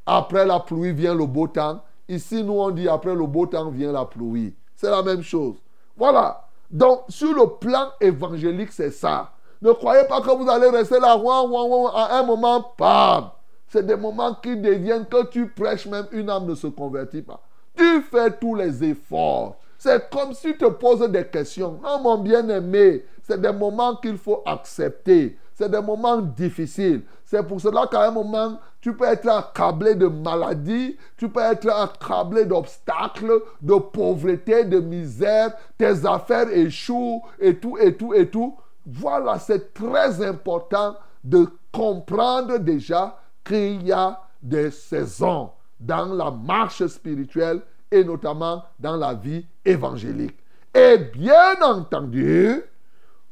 après 0.06 0.46
la 0.46 0.62
pluie 0.62 0.94
vient 0.94 1.14
le 1.14 1.26
beau 1.26 1.48
temps. 1.48 1.84
Ici, 2.08 2.46
nous, 2.46 2.54
on 2.54 2.70
dit 2.70 2.88
après 2.88 3.14
le 3.14 3.26
beau 3.26 3.46
temps 3.46 3.70
vient 3.70 3.92
la 3.92 4.06
pluie. 4.06 4.56
C'est 4.74 4.90
la 4.90 5.04
même 5.04 5.22
chose. 5.22 5.56
Voilà. 5.98 6.48
Donc, 6.70 7.02
sur 7.10 7.34
le 7.34 7.46
plan 7.60 7.90
évangélique, 8.00 8.72
c'est 8.72 8.92
ça. 8.92 9.32
Ne 9.62 9.74
croyez 9.74 10.08
pas 10.08 10.22
que 10.22 10.32
vous 10.32 10.50
allez 10.50 10.70
rester 10.70 10.98
là, 10.98 11.12
à 11.12 12.20
un 12.20 12.24
moment, 12.24 12.74
pas. 12.78 13.38
C'est 13.68 13.86
des 13.86 13.98
moments 13.98 14.36
qui 14.36 14.56
deviennent 14.56 15.08
que 15.08 15.26
tu 15.26 15.50
prêches, 15.50 15.88
même 15.88 16.08
une 16.14 16.30
âme 16.30 16.46
ne 16.46 16.56
se 16.56 16.68
convertit 16.68 17.22
pas. 17.22 17.42
Tu 17.76 18.02
fais 18.04 18.32
tous 18.32 18.56
les 18.56 18.82
efforts. 18.82 19.58
C'est 19.84 20.12
comme 20.12 20.32
si 20.36 20.52
tu 20.52 20.58
te 20.60 20.66
poses 20.66 21.10
des 21.10 21.26
questions. 21.26 21.80
Non, 21.82 22.04
mon 22.04 22.20
bien-aimé, 22.20 23.04
c'est 23.24 23.42
des 23.42 23.52
moments 23.52 23.96
qu'il 23.96 24.16
faut 24.16 24.44
accepter. 24.46 25.40
C'est 25.56 25.72
des 25.72 25.82
moments 25.82 26.22
difficiles. 26.22 27.02
C'est 27.26 27.42
pour 27.42 27.60
cela 27.60 27.88
qu'à 27.88 28.04
un 28.04 28.12
moment, 28.12 28.60
tu 28.80 28.96
peux 28.96 29.06
être 29.06 29.28
accablé 29.28 29.96
de 29.96 30.06
maladies, 30.06 30.98
tu 31.18 31.30
peux 31.30 31.42
être 31.42 31.68
accablé 31.68 32.46
d'obstacles, 32.46 33.42
de 33.60 33.74
pauvreté, 33.74 34.66
de 34.66 34.80
misère, 34.80 35.54
tes 35.80 36.06
affaires 36.06 36.50
échouent 36.52 37.24
et 37.40 37.58
tout, 37.58 37.76
et 37.80 37.98
tout, 37.98 38.14
et 38.14 38.30
tout. 38.30 38.56
Voilà, 38.86 39.40
c'est 39.40 39.74
très 39.74 40.24
important 40.24 40.96
de 41.24 41.48
comprendre 41.72 42.60
déjà 42.60 43.18
qu'il 43.44 43.88
y 43.88 43.92
a 43.92 44.22
des 44.44 44.70
saisons 44.70 45.50
dans 45.80 46.06
la 46.06 46.30
marche 46.30 46.86
spirituelle 46.86 47.64
et 47.92 48.04
notamment 48.04 48.64
dans 48.80 48.96
la 48.96 49.14
vie 49.14 49.46
évangélique. 49.66 50.38
Et 50.74 50.98
bien 50.98 51.62
entendu, 51.62 52.64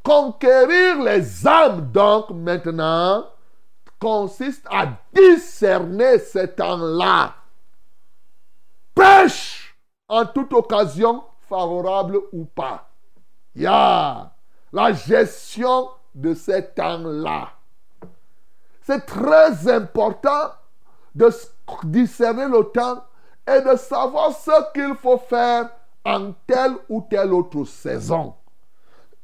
conquérir 0.03 1.01
les 1.01 1.47
âmes, 1.47 1.89
donc 1.91 2.31
maintenant, 2.31 3.25
consiste 3.99 4.65
à 4.69 4.87
discerner 5.13 6.19
ces 6.19 6.49
temps-là. 6.49 7.35
Pêche 8.93 9.75
en 10.07 10.25
toute 10.25 10.51
occasion, 10.53 11.23
favorable 11.47 12.19
ou 12.33 12.45
pas. 12.45 12.89
Il 13.55 13.63
y 13.63 13.67
a 13.67 14.31
la 14.73 14.93
gestion 14.93 15.89
de 16.13 16.33
ces 16.33 16.65
temps-là. 16.71 17.51
C'est 18.81 19.05
très 19.05 19.71
important 19.71 20.51
de 21.15 21.29
discerner 21.83 22.47
le 22.47 22.63
temps 22.71 23.03
et 23.55 23.61
de 23.61 23.75
savoir 23.75 24.31
ce 24.31 24.71
qu'il 24.73 24.95
faut 24.95 25.17
faire 25.17 25.69
en 26.05 26.31
telle 26.47 26.75
ou 26.89 27.05
telle 27.09 27.33
autre 27.33 27.65
saison. 27.65 28.35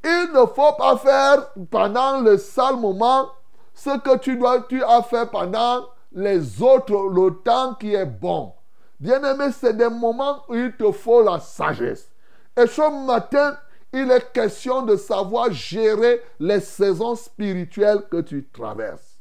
Il 0.04 0.30
ne 0.34 0.46
faut 0.46 0.72
pas 0.78 0.96
faire 0.98 1.48
pendant 1.70 2.20
le 2.20 2.38
sale 2.38 2.76
moment 2.76 3.28
ce 3.74 3.98
que 3.98 4.18
tu 4.18 4.36
dois, 4.36 4.62
tu 4.62 4.82
as 4.82 5.02
fait 5.02 5.30
pendant 5.30 5.84
les 6.12 6.62
autres, 6.62 7.10
le 7.10 7.42
temps 7.42 7.74
qui 7.74 7.94
est 7.94 8.06
bon. 8.06 8.52
Bien-aimé, 8.98 9.46
c'est 9.52 9.76
des 9.76 9.90
moments 9.90 10.42
où 10.48 10.54
il 10.54 10.74
te 10.76 10.90
faut 10.92 11.22
la 11.22 11.40
sagesse. 11.40 12.10
Et 12.56 12.66
ce 12.66 13.06
matin, 13.06 13.58
il 13.92 14.10
est 14.10 14.32
question 14.32 14.82
de 14.82 14.96
savoir 14.96 15.52
gérer 15.52 16.22
les 16.40 16.60
saisons 16.60 17.14
spirituelles 17.14 18.04
que 18.10 18.20
tu 18.20 18.48
traverses. 18.48 19.18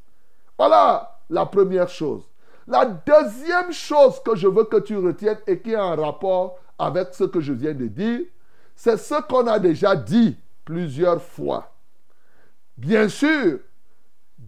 Voilà 0.58 1.20
la 1.30 1.46
première 1.46 1.90
chose. 1.90 2.24
La 2.68 2.86
deuxième 2.86 3.72
chose 3.72 4.22
que 4.24 4.36
je 4.36 4.48
veux 4.48 4.64
que 4.64 4.80
tu 4.80 4.98
retiennes 4.98 5.38
et 5.46 5.60
qui 5.60 5.76
a 5.76 5.84
un 5.84 5.96
rapport 5.96 6.58
avec 6.80 7.14
ce 7.14 7.26
que 7.26 7.40
je 7.40 7.54
viens 7.54 7.74
de 7.74 7.88
dire, 7.88 8.22
c'est 8.76 8.98
ce 8.98 9.22
qu'on 9.22 9.48
a 9.48 9.60
déjà 9.60 9.96
dit 9.96 10.38
plusieurs 10.64 11.22
fois. 11.22 11.72
Bien 12.78 13.08
sûr, 13.08 13.60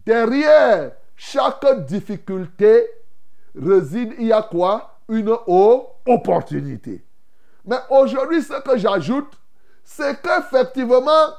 derrière 0.06 0.91
chaque 1.15 1.86
difficulté 1.86 2.88
réside, 3.56 4.13
il 4.19 4.27
y 4.27 4.34
a 4.34 4.41
quoi? 4.41 4.99
Une 5.10 5.34
opportunité. 6.06 7.03
Mais 7.65 7.77
aujourd'hui, 7.89 8.41
ce 8.41 8.60
que 8.62 8.77
j'ajoute, 8.77 9.32
c'est 9.84 10.21
qu'effectivement, 10.21 11.30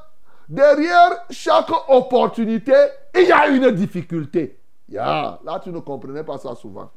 derrière 0.48 1.24
chaque 1.28 1.70
opportunité, 1.88 2.72
il 3.14 3.24
y 3.24 3.32
a 3.32 3.48
une 3.48 3.70
difficulté. 3.72 4.57
Là, 4.90 5.60
tu 5.62 5.70
ne 5.70 5.80
comprenais 5.80 6.24
pas 6.24 6.38
ça 6.38 6.54
souvent. 6.54 6.90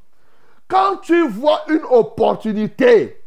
Quand 0.67 0.97
tu 0.97 1.27
vois 1.27 1.61
une 1.67 1.83
opportunité, 1.89 3.21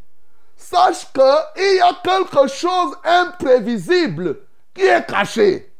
sache 0.57 1.13
qu'il 1.13 1.77
y 1.77 1.81
a 1.81 1.93
quelque 2.03 2.47
chose 2.49 2.97
imprévisible 3.05 4.39
qui 4.73 4.83
est 4.83 5.07
caché. 5.07 5.73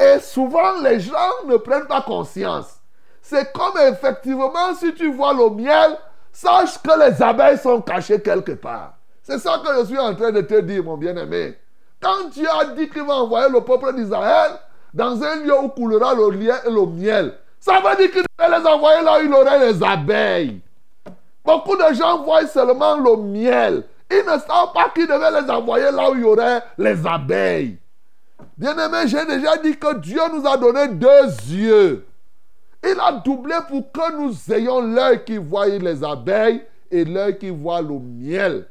Et 0.00 0.20
souvent, 0.20 0.80
les 0.82 1.00
gens 1.00 1.46
ne 1.46 1.56
prennent 1.56 1.86
pas 1.86 2.02
conscience. 2.02 2.80
C'est 3.20 3.52
comme 3.52 3.78
effectivement, 3.78 4.74
si 4.78 4.94
tu 4.94 5.12
vois 5.12 5.32
le 5.32 5.50
miel, 5.50 5.98
sache 6.32 6.80
que 6.82 6.98
les 6.98 7.22
abeilles 7.22 7.58
sont 7.58 7.80
cachées 7.80 8.20
quelque 8.20 8.52
part. 8.52 8.94
C'est 9.22 9.38
ça 9.38 9.62
que 9.64 9.80
je 9.80 9.86
suis 9.86 9.98
en 9.98 10.14
train 10.14 10.32
de 10.32 10.40
te 10.40 10.60
dire, 10.60 10.82
mon 10.82 10.96
bien-aimé. 10.96 11.56
Quand 12.00 12.30
tu 12.32 12.46
as 12.46 12.64
dit 12.74 12.88
qu'il 12.88 13.02
va 13.02 13.14
envoyer 13.14 13.48
le 13.48 13.60
peuple 13.60 13.94
d'Israël 13.94 14.52
dans 14.92 15.22
un 15.22 15.36
lieu 15.36 15.56
où 15.60 15.68
coulera 15.68 16.14
le, 16.14 16.30
le 16.30 16.86
miel, 16.86 17.34
ça 17.62 17.74
veut 17.78 17.96
dire 17.96 18.10
qu'il 18.10 18.24
va 18.36 18.58
les 18.58 18.66
envoyer 18.66 19.02
là 19.02 19.20
où 19.20 19.24
il 19.24 19.32
aurait 19.32 19.72
les 19.72 19.82
abeilles. 19.84 20.60
Beaucoup 21.44 21.76
de 21.76 21.94
gens 21.94 22.24
voient 22.24 22.44
seulement 22.48 22.96
le 22.96 23.16
miel. 23.16 23.84
Ils 24.10 24.24
ne 24.26 24.36
savent 24.40 24.72
pas 24.74 24.90
qu'il 24.92 25.06
devait 25.06 25.40
les 25.40 25.48
envoyer 25.48 25.92
là 25.92 26.10
où 26.10 26.16
il 26.16 26.22
y 26.22 26.24
aurait 26.24 26.60
les 26.76 27.06
abeilles. 27.06 27.78
Bien-aimé, 28.58 29.06
j'ai 29.06 29.24
déjà 29.26 29.56
dit 29.58 29.78
que 29.78 29.96
Dieu 30.00 30.20
nous 30.32 30.44
a 30.44 30.56
donné 30.56 30.88
deux 30.88 31.26
yeux. 31.50 32.04
Il 32.84 32.98
a 32.98 33.12
doublé 33.12 33.54
pour 33.68 33.92
que 33.92 34.16
nous 34.16 34.34
ayons 34.52 34.80
l'œil 34.80 35.22
qui 35.24 35.36
voit 35.36 35.68
les 35.68 36.02
abeilles 36.02 36.64
et 36.90 37.04
l'œil 37.04 37.38
qui 37.38 37.50
voit 37.50 37.80
le 37.80 37.96
miel. 38.00 38.66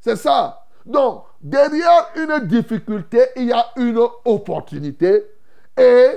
C'est 0.00 0.16
ça. 0.16 0.64
Donc, 0.86 1.24
derrière 1.42 2.08
une 2.16 2.46
difficulté, 2.46 3.26
il 3.36 3.48
y 3.48 3.52
a 3.52 3.66
une 3.76 4.00
opportunité. 4.24 5.22
Et 5.78 6.08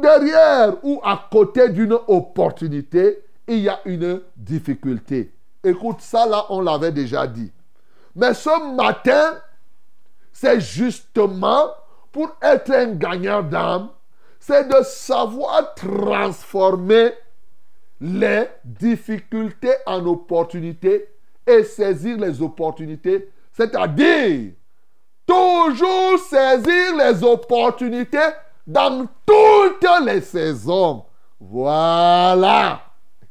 derrière 0.00 0.74
ou 0.82 1.00
à 1.04 1.28
côté 1.30 1.68
d'une 1.68 1.96
opportunité, 2.06 3.22
il 3.46 3.58
y 3.58 3.68
a 3.68 3.80
une 3.84 4.22
difficulté. 4.36 5.32
Écoute, 5.64 6.00
ça 6.00 6.26
là, 6.26 6.46
on 6.48 6.60
l'avait 6.60 6.92
déjà 6.92 7.26
dit. 7.26 7.52
Mais 8.14 8.34
ce 8.34 8.74
matin, 8.74 9.38
c'est 10.32 10.60
justement 10.60 11.70
pour 12.10 12.36
être 12.42 12.70
un 12.70 12.92
gagnant 12.92 13.42
d'âme, 13.42 13.88
c'est 14.38 14.68
de 14.68 14.82
savoir 14.82 15.74
transformer 15.74 17.12
les 18.00 18.48
difficultés 18.64 19.74
en 19.86 20.04
opportunités 20.06 21.08
et 21.46 21.62
saisir 21.62 22.18
les 22.18 22.42
opportunités. 22.42 23.30
C'est-à-dire, 23.52 24.52
toujours 25.26 26.18
saisir 26.18 26.96
les 26.96 27.22
opportunités 27.22 28.18
dans 28.66 29.06
toutes 29.26 29.88
les 30.04 30.20
saisons. 30.20 31.04
Voilà. 31.40 32.82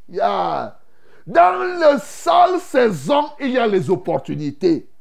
Dans 0.07 1.79
les 1.79 1.99
sales 1.99 2.59
saisons, 2.59 3.29
il 3.39 3.51
y 3.51 3.57
a 3.57 3.67
les 3.67 3.89
opportunités 3.89 4.91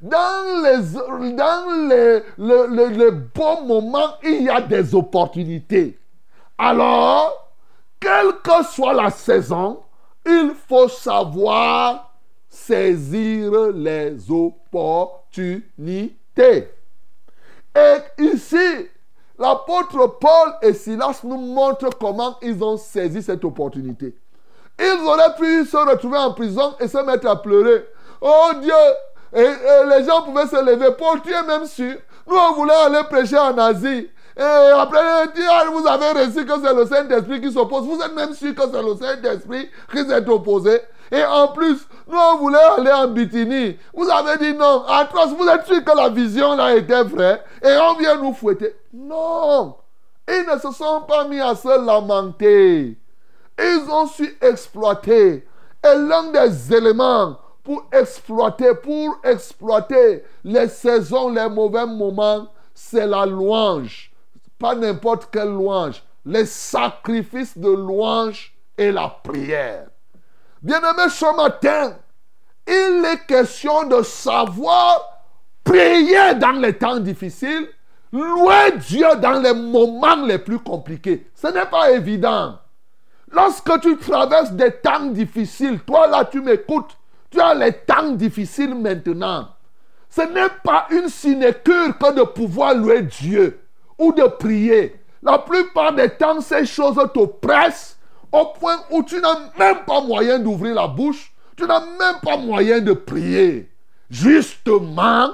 dans 0.00 0.62
les, 0.62 1.32
dans 1.34 1.88
les, 1.88 2.22
le, 2.38 3.10
bons 3.10 3.66
moments, 3.66 4.14
il 4.22 4.44
y 4.44 4.48
a 4.48 4.60
des 4.60 4.94
opportunités. 4.94 5.98
Alors, 6.56 7.52
quelle 7.98 8.32
que 8.42 8.64
soit 8.64 8.94
la 8.94 9.10
saison, 9.10 9.82
il 10.26 10.52
faut 10.68 10.88
savoir 10.88 12.14
saisir 12.48 13.72
les 13.74 14.30
opportunités. 14.30 15.68
Et 17.76 17.98
ici, 18.18 18.88
l'apôtre 19.40 20.18
Paul 20.20 20.54
et 20.62 20.74
Silas 20.74 21.20
nous 21.24 21.38
montrent 21.38 21.90
comment 21.98 22.36
ils 22.42 22.62
ont 22.62 22.76
saisi 22.76 23.22
cette 23.22 23.44
opportunité. 23.44 24.14
Ils 24.78 25.00
auraient 25.04 25.34
pu 25.36 25.64
se 25.64 25.76
retrouver 25.76 26.18
en 26.18 26.32
prison 26.32 26.74
et 26.78 26.86
se 26.86 26.98
mettre 26.98 27.26
à 27.28 27.40
pleurer. 27.40 27.86
Oh 28.20 28.50
Dieu, 28.60 28.72
les 29.32 30.04
gens 30.04 30.22
pouvaient 30.22 30.46
se 30.46 30.62
lever. 30.62 30.90
Paul, 30.96 31.20
tu 31.22 31.32
es 31.32 31.42
même 31.42 31.66
sûr? 31.66 31.96
Nous, 32.28 32.36
on 32.36 32.52
voulait 32.52 32.74
aller 32.74 33.02
prêcher 33.04 33.38
en 33.38 33.56
Asie. 33.58 34.08
Et 34.36 34.42
après, 34.42 35.26
vous 35.72 35.86
avez 35.86 36.24
reçu 36.24 36.46
que 36.46 36.52
c'est 36.62 36.74
le 36.74 36.86
Saint-Esprit 36.86 37.40
qui 37.40 37.52
s'oppose. 37.52 37.84
Vous 37.84 38.00
êtes 38.00 38.14
même 38.14 38.32
sûr 38.34 38.54
que 38.54 38.62
c'est 38.62 38.82
le 38.82 38.94
Saint-Esprit 38.94 39.68
qui 39.90 40.06
s'est 40.06 40.28
opposé? 40.28 40.80
Et 41.12 41.24
en 41.24 41.48
plus, 41.48 41.86
nous, 42.06 42.18
on 42.18 42.36
voulait 42.38 42.58
aller 42.58 42.92
en 42.92 43.08
Bithynie. 43.08 43.76
Vous 43.92 44.08
avez 44.08 44.38
dit 44.38 44.56
non. 44.56 44.84
Atroce, 44.86 45.34
vous 45.36 45.48
êtes 45.48 45.66
sûr 45.66 45.84
que 45.84 45.96
la 45.96 46.08
vision 46.08 46.54
là 46.54 46.76
était 46.76 47.02
vraie? 47.02 47.42
Et 47.62 47.76
on 47.76 47.94
vient 47.94 48.16
nous 48.16 48.32
fouetter. 48.32 48.76
Non. 48.92 49.76
Ils 50.28 50.46
ne 50.46 50.58
se 50.58 50.70
sont 50.70 51.02
pas 51.08 51.24
mis 51.24 51.40
à 51.40 51.54
se 51.54 51.84
lamenter. 51.84 52.96
Ils 53.58 53.90
ont 53.90 54.06
su 54.06 54.38
exploiter. 54.40 55.46
Et 55.84 55.94
l'un 55.96 56.30
des 56.30 56.74
éléments 56.74 57.38
pour 57.64 57.86
exploiter, 57.92 58.74
pour 58.74 59.18
exploiter 59.24 60.24
les 60.44 60.68
saisons, 60.68 61.30
les 61.30 61.48
mauvais 61.48 61.86
moments, 61.86 62.46
c'est 62.72 63.06
la 63.06 63.26
louange. 63.26 64.12
Pas 64.58 64.74
n'importe 64.74 65.28
quelle 65.30 65.50
louange. 65.50 66.02
Les 66.24 66.46
sacrifices 66.46 67.58
de 67.58 67.68
louange 67.68 68.54
et 68.78 68.92
la 68.92 69.08
prière. 69.08 69.89
Bien-aimé, 70.62 71.08
ce 71.08 71.36
matin, 71.36 71.96
il 72.66 73.04
est 73.06 73.26
question 73.26 73.84
de 73.84 74.02
savoir 74.02 75.00
prier 75.64 76.34
dans 76.34 76.52
les 76.52 76.74
temps 76.74 77.00
difficiles, 77.00 77.66
louer 78.12 78.72
Dieu 78.76 79.06
dans 79.22 79.40
les 79.40 79.54
moments 79.54 80.26
les 80.26 80.38
plus 80.38 80.58
compliqués. 80.58 81.30
Ce 81.34 81.46
n'est 81.46 81.66
pas 81.66 81.90
évident. 81.92 82.58
Lorsque 83.32 83.80
tu 83.80 83.96
traverses 83.96 84.52
des 84.52 84.72
temps 84.72 85.06
difficiles, 85.06 85.80
toi 85.80 86.06
là, 86.08 86.26
tu 86.26 86.42
m'écoutes, 86.42 86.96
tu 87.30 87.40
as 87.40 87.54
les 87.54 87.72
temps 87.72 88.10
difficiles 88.10 88.74
maintenant. 88.74 89.48
Ce 90.10 90.22
n'est 90.22 90.50
pas 90.62 90.88
une 90.90 91.08
sinécure 91.08 91.96
que 91.96 92.12
de 92.12 92.22
pouvoir 92.22 92.74
louer 92.74 93.02
Dieu 93.02 93.60
ou 93.96 94.12
de 94.12 94.24
prier. 94.24 95.00
La 95.22 95.38
plupart 95.38 95.94
des 95.94 96.10
temps, 96.10 96.40
ces 96.40 96.66
choses 96.66 97.00
te 97.14 97.24
pressent 97.24 97.96
au 98.32 98.46
point 98.46 98.80
où 98.90 99.02
tu 99.02 99.20
n'as 99.20 99.38
même 99.58 99.84
pas 99.86 100.00
moyen 100.00 100.38
d'ouvrir 100.38 100.74
la 100.74 100.86
bouche. 100.86 101.32
Tu 101.56 101.66
n'as 101.66 101.80
même 101.80 102.20
pas 102.22 102.36
moyen 102.36 102.80
de 102.80 102.92
prier. 102.92 103.70
Justement, 104.08 105.30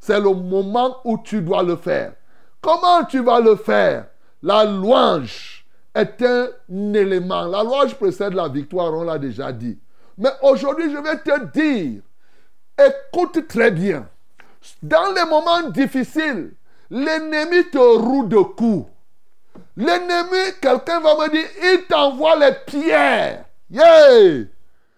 c'est 0.00 0.20
le 0.20 0.32
moment 0.32 0.96
où 1.04 1.18
tu 1.18 1.42
dois 1.42 1.62
le 1.62 1.76
faire. 1.76 2.12
Comment 2.60 3.04
tu 3.04 3.22
vas 3.22 3.40
le 3.40 3.56
faire? 3.56 4.06
La 4.42 4.64
louange 4.64 5.66
est 5.94 6.22
un 6.22 6.48
élément. 6.94 7.46
La 7.46 7.62
louange 7.62 7.94
précède 7.94 8.34
la 8.34 8.48
victoire, 8.48 8.92
on 8.92 9.02
l'a 9.02 9.18
déjà 9.18 9.52
dit. 9.52 9.78
Mais 10.18 10.30
aujourd'hui, 10.42 10.90
je 10.90 10.98
vais 10.98 11.18
te 11.18 11.44
dire, 11.52 12.02
écoute 12.78 13.46
très 13.46 13.70
bien. 13.70 14.08
Dans 14.82 15.12
les 15.14 15.24
moments 15.24 15.68
difficiles, 15.70 16.54
l'ennemi 16.90 17.68
te 17.70 17.78
roue 17.78 18.26
de 18.26 18.38
coups. 18.38 18.90
L'ennemi, 19.76 20.54
quelqu'un 20.60 21.00
va 21.00 21.14
me 21.14 21.30
dire, 21.30 21.46
il 21.62 21.84
t'envoie 21.86 22.36
les 22.36 22.52
pierres. 22.66 23.44
Yeah! 23.70 24.44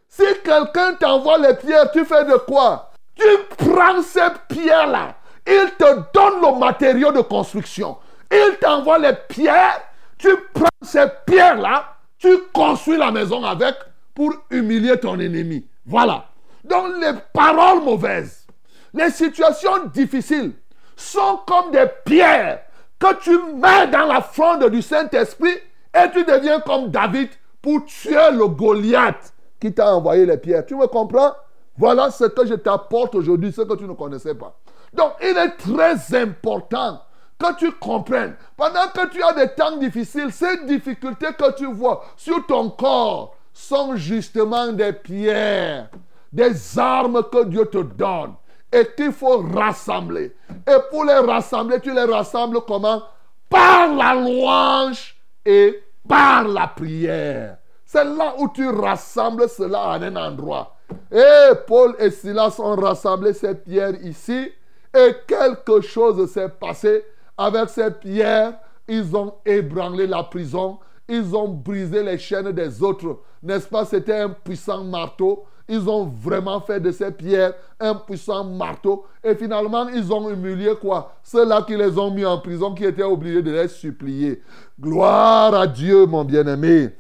Si 0.09 0.25
quelqu'un 0.45 0.95
t'envoie 0.95 1.39
les 1.39 1.55
pierres, 1.55 1.91
tu 1.93 2.05
fais 2.05 2.25
de 2.25 2.37
quoi? 2.39 2.91
Tu 3.15 3.27
prends 3.57 4.03
ces 4.03 4.29
pierres-là. 4.49 5.15
Il 5.47 5.71
te 5.79 5.85
donne 6.13 6.43
le 6.43 6.59
matériau 6.59 7.13
de 7.13 7.21
construction. 7.21 7.97
Il 8.31 8.57
t'envoie 8.61 8.99
les 8.99 9.15
pierres. 9.29 9.81
Tu 10.19 10.29
prends 10.53 10.69
ces 10.83 11.07
pierres-là. 11.27 11.97
Tu 12.19 12.29
construis 12.53 12.97
la 12.97 13.11
maison 13.11 13.45
avec 13.45 13.75
pour 14.15 14.35
humilier 14.51 14.99
ton 14.99 15.19
ennemi. 15.19 15.67
Voilà. 15.87 16.25
Donc 16.65 16.95
les 17.01 17.13
paroles 17.33 17.83
mauvaises, 17.83 18.47
les 18.93 19.11
situations 19.11 19.87
difficiles 19.87 20.53
sont 20.97 21.41
comme 21.47 21.71
des 21.71 21.87
pierres 22.05 22.63
que 22.99 23.15
tu 23.21 23.39
mets 23.55 23.87
dans 23.89 24.07
la 24.07 24.21
fronde 24.21 24.69
du 24.71 24.83
Saint-Esprit 24.83 25.57
et 25.95 26.11
tu 26.13 26.25
deviens 26.25 26.61
comme 26.61 26.91
David 26.91 27.31
pour 27.63 27.85
tuer 27.85 28.31
le 28.33 28.47
Goliath 28.49 29.33
qui 29.61 29.73
t'a 29.73 29.95
envoyé 29.95 30.27
les 30.27 30.37
pierres. 30.37 30.67
Tu 30.67 30.75
me 30.75 30.87
comprends? 30.87 31.33
Voilà 31.77 32.11
ce 32.11 32.25
que 32.25 32.45
je 32.47 32.55
t'apporte 32.55 33.15
aujourd'hui, 33.15 33.53
ce 33.53 33.63
que 33.63 33.75
tu 33.75 33.85
ne 33.85 33.93
connaissais 33.93 34.35
pas. 34.35 34.57
Donc, 34.93 35.13
il 35.23 35.37
est 35.37 35.57
très 35.57 36.17
important 36.17 37.01
que 37.39 37.57
tu 37.57 37.71
comprennes. 37.73 38.35
Pendant 38.57 38.89
que 38.93 39.07
tu 39.09 39.23
as 39.23 39.33
des 39.33 39.49
temps 39.55 39.77
difficiles, 39.77 40.33
ces 40.33 40.65
difficultés 40.65 41.33
que 41.39 41.57
tu 41.57 41.67
vois 41.67 42.05
sur 42.17 42.45
ton 42.47 42.71
corps 42.71 43.37
sont 43.53 43.95
justement 43.95 44.73
des 44.73 44.93
pierres, 44.93 45.89
des 46.33 46.79
armes 46.79 47.23
que 47.31 47.45
Dieu 47.45 47.67
te 47.67 47.79
donne 47.79 48.35
et 48.73 48.87
qu'il 48.97 49.13
faut 49.13 49.39
rassembler. 49.55 50.35
Et 50.67 50.77
pour 50.91 51.05
les 51.05 51.15
rassembler, 51.15 51.81
tu 51.81 51.93
les 51.93 52.05
rassembles 52.05 52.61
comment? 52.67 53.03
Par 53.49 53.95
la 53.95 54.15
louange 54.15 55.17
et 55.45 55.83
par 56.07 56.47
la 56.47 56.67
prière. 56.69 57.59
C'est 57.85 58.05
là 58.05 58.35
où 58.39 58.49
tu 58.51 58.69
rassembles 58.69 59.49
cela 59.49 59.89
en 59.89 60.03
un 60.03 60.17
endroit. 60.17 60.77
Et 61.11 61.55
Paul 61.67 61.95
et 61.99 62.11
Silas 62.11 62.57
ont 62.59 62.77
rassemblé 62.77 63.33
ces 63.33 63.55
pierres 63.55 63.95
ici. 64.03 64.53
Et 64.95 65.13
quelque 65.27 65.81
chose 65.81 66.31
s'est 66.31 66.49
passé 66.49 67.05
avec 67.37 67.71
ces 67.71 67.91
pierres. 67.91 68.55
Ils 68.87 69.17
ont 69.17 69.35
ébranlé 69.45 70.07
la 70.07 70.25
prison. 70.25 70.79
Ils 71.09 71.35
ont 71.35 71.49
brisé 71.49 72.03
les 72.03 72.19
chaînes 72.19 72.53
des 72.53 72.83
autres. 72.83 73.21
N'est-ce 73.43 73.69
pas? 73.69 73.87
C'était 73.87 74.21
un 74.21 74.31
puissant 74.31 74.85
marteau. 74.85 75.45
Ils 75.69 75.89
ont 75.89 76.05
vraiment 76.05 76.61
fait 76.61 76.81
de 76.81 76.91
ces 76.91 77.11
pierres 77.11 77.53
un 77.79 77.95
puissant 77.95 78.43
marteau. 78.43 79.05
Et 79.23 79.35
finalement, 79.35 79.87
ils 79.89 80.13
ont 80.13 80.31
humilié 80.31 80.75
quoi? 80.81 81.13
Ceux-là 81.23 81.63
qui 81.63 81.77
les 81.77 81.99
ont 81.99 82.11
mis 82.11 82.25
en 82.25 82.39
prison, 82.39 82.75
qui 82.75 82.85
étaient 82.85 83.03
obligés 83.03 83.43
de 83.43 83.51
les 83.51 83.69
supplier. 83.69 84.43
Gloire 84.81 85.55
à 85.55 85.67
Dieu, 85.67 86.07
mon 86.07 86.25
bien-aimé. 86.25 86.91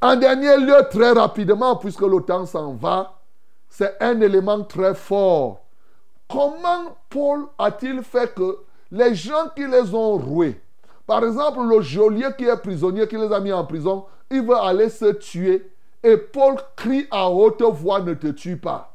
En 0.00 0.16
dernier 0.16 0.56
lieu, 0.56 0.76
très 0.90 1.12
rapidement, 1.12 1.76
puisque 1.76 2.02
le 2.02 2.20
temps 2.20 2.46
s'en 2.46 2.72
va, 2.74 3.20
c'est 3.68 3.96
un 4.00 4.20
élément 4.20 4.62
très 4.62 4.94
fort. 4.94 5.64
Comment 6.28 6.96
Paul 7.10 7.46
a-t-il 7.58 8.02
fait 8.02 8.32
que 8.34 8.58
les 8.90 9.14
gens 9.14 9.48
qui 9.54 9.66
les 9.66 9.94
ont 9.94 10.16
roués, 10.16 10.60
par 11.06 11.24
exemple 11.24 11.60
le 11.68 11.80
geôlier 11.80 12.28
qui 12.38 12.44
est 12.44 12.56
prisonnier, 12.56 13.06
qui 13.08 13.16
les 13.16 13.32
a 13.32 13.40
mis 13.40 13.52
en 13.52 13.64
prison, 13.64 14.04
il 14.30 14.42
veut 14.42 14.56
aller 14.56 14.88
se 14.88 15.12
tuer. 15.12 15.73
Et 16.04 16.18
Paul 16.18 16.56
crie 16.76 17.06
à 17.10 17.30
haute 17.30 17.62
voix, 17.62 18.00
ne 18.00 18.12
te 18.12 18.26
tue 18.26 18.58
pas. 18.58 18.94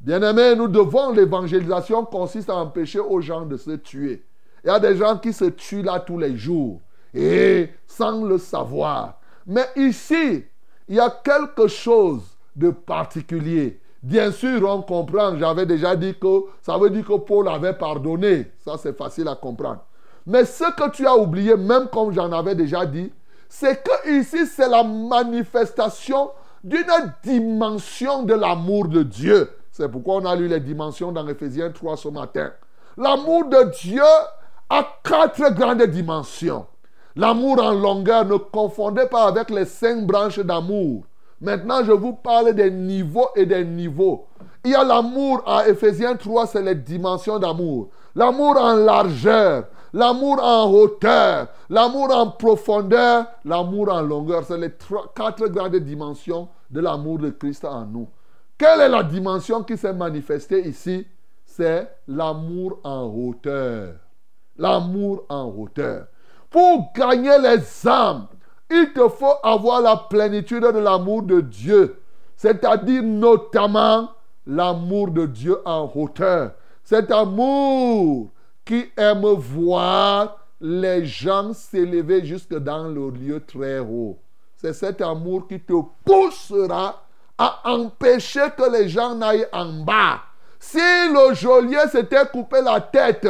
Bien-aimés, 0.00 0.56
nous 0.56 0.66
devons, 0.66 1.12
l'évangélisation 1.12 2.04
consiste 2.04 2.50
à 2.50 2.56
empêcher 2.56 2.98
aux 2.98 3.20
gens 3.20 3.46
de 3.46 3.56
se 3.56 3.70
tuer. 3.70 4.24
Il 4.64 4.66
y 4.66 4.70
a 4.70 4.80
des 4.80 4.96
gens 4.96 5.16
qui 5.18 5.32
se 5.32 5.44
tuent 5.44 5.82
là 5.82 6.00
tous 6.00 6.18
les 6.18 6.36
jours, 6.36 6.80
et 7.14 7.70
sans 7.86 8.24
le 8.24 8.38
savoir. 8.38 9.20
Mais 9.46 9.66
ici, 9.76 10.44
il 10.88 10.96
y 10.96 11.00
a 11.00 11.10
quelque 11.10 11.68
chose 11.68 12.22
de 12.56 12.70
particulier. 12.70 13.80
Bien 14.02 14.32
sûr, 14.32 14.68
on 14.68 14.82
comprend, 14.82 15.38
j'avais 15.38 15.64
déjà 15.64 15.94
dit 15.94 16.14
que 16.18 16.44
ça 16.60 16.76
veut 16.76 16.90
dire 16.90 17.06
que 17.06 17.18
Paul 17.18 17.46
avait 17.48 17.74
pardonné. 17.74 18.50
Ça, 18.64 18.76
c'est 18.76 18.96
facile 18.96 19.28
à 19.28 19.36
comprendre. 19.36 19.84
Mais 20.26 20.44
ce 20.44 20.64
que 20.74 20.90
tu 20.90 21.06
as 21.06 21.16
oublié, 21.16 21.56
même 21.56 21.88
comme 21.88 22.12
j'en 22.12 22.32
avais 22.32 22.56
déjà 22.56 22.84
dit, 22.84 23.12
c'est 23.48 23.82
que 23.82 24.18
ici, 24.18 24.46
c'est 24.46 24.68
la 24.68 24.82
manifestation 24.82 26.30
d'une 26.64 27.12
dimension 27.22 28.22
de 28.22 28.34
l'amour 28.34 28.88
de 28.88 29.02
Dieu. 29.02 29.50
C'est 29.70 29.88
pourquoi 29.88 30.16
on 30.16 30.24
a 30.24 30.34
lu 30.34 30.48
les 30.48 30.60
dimensions 30.60 31.12
dans 31.12 31.26
Ephésiens 31.28 31.70
3 31.70 31.96
ce 31.96 32.08
matin. 32.08 32.52
L'amour 32.96 33.44
de 33.44 33.70
Dieu 33.80 34.02
a 34.68 34.86
quatre 35.04 35.54
grandes 35.54 35.84
dimensions. 35.84 36.66
L'amour 37.14 37.62
en 37.62 37.72
longueur, 37.72 38.24
ne 38.24 38.36
confondez 38.36 39.06
pas 39.06 39.26
avec 39.26 39.50
les 39.50 39.64
cinq 39.64 40.06
branches 40.06 40.38
d'amour. 40.40 41.04
Maintenant, 41.40 41.84
je 41.84 41.92
vous 41.92 42.12
parle 42.12 42.52
des 42.54 42.70
niveaux 42.70 43.28
et 43.36 43.46
des 43.46 43.64
niveaux. 43.64 44.26
Il 44.64 44.72
y 44.72 44.74
a 44.74 44.82
l'amour 44.82 45.42
à 45.46 45.68
Ephésiens 45.68 46.16
3, 46.16 46.48
c'est 46.48 46.62
les 46.62 46.74
dimensions 46.74 47.38
d'amour. 47.38 47.90
L'amour 48.14 48.56
en 48.56 48.74
largeur, 48.74 49.64
l'amour 49.92 50.42
en 50.42 50.70
hauteur, 50.70 51.48
l'amour 51.68 52.14
en 52.14 52.30
profondeur, 52.30 53.26
l'amour 53.44 53.92
en 53.92 54.02
longueur. 54.02 54.44
C'est 54.44 54.58
les 54.58 54.72
quatre 55.14 55.46
grandes 55.48 55.76
dimensions 55.76 56.48
de 56.70 56.80
l'amour 56.80 57.18
de 57.18 57.30
Christ 57.30 57.64
en 57.64 57.84
nous. 57.84 58.08
Quelle 58.56 58.80
est 58.80 58.88
la 58.88 59.02
dimension 59.02 59.62
qui 59.62 59.76
s'est 59.76 59.92
manifestée 59.92 60.68
ici? 60.68 61.06
C'est 61.44 61.90
l'amour 62.06 62.78
en 62.84 63.04
hauteur. 63.04 63.94
L'amour 64.56 65.24
en 65.28 65.44
hauteur. 65.44 66.06
Pour 66.50 66.92
gagner 66.94 67.38
les 67.38 67.88
âmes, 67.88 68.26
il 68.70 68.92
te 68.92 69.08
faut 69.08 69.34
avoir 69.42 69.80
la 69.80 69.96
plénitude 69.96 70.62
de 70.62 70.78
l'amour 70.78 71.22
de 71.22 71.40
Dieu. 71.40 72.02
C'est-à-dire 72.36 73.02
notamment 73.02 74.10
l'amour 74.46 75.10
de 75.10 75.26
Dieu 75.26 75.58
en 75.64 75.90
hauteur. 75.94 76.52
Cet 76.84 77.10
amour 77.10 78.30
qui 78.68 78.92
aime 78.98 79.24
voir 79.24 80.36
les 80.60 81.06
gens 81.06 81.54
s'élever 81.54 82.22
jusque 82.26 82.54
dans 82.54 82.86
le 82.86 83.08
lieu 83.08 83.42
très 83.42 83.78
haut. 83.78 84.18
C'est 84.56 84.74
cet 84.74 85.00
amour 85.00 85.48
qui 85.48 85.58
te 85.58 85.72
poussera 86.04 87.02
à 87.38 87.60
empêcher 87.64 88.44
que 88.54 88.70
les 88.70 88.90
gens 88.90 89.14
n'aillent 89.14 89.48
en 89.52 89.72
bas. 89.84 90.20
Si 90.60 90.76
le 90.76 91.32
geôlier 91.32 91.88
s'était 91.90 92.26
coupé 92.26 92.60
la 92.60 92.78
tête, 92.82 93.26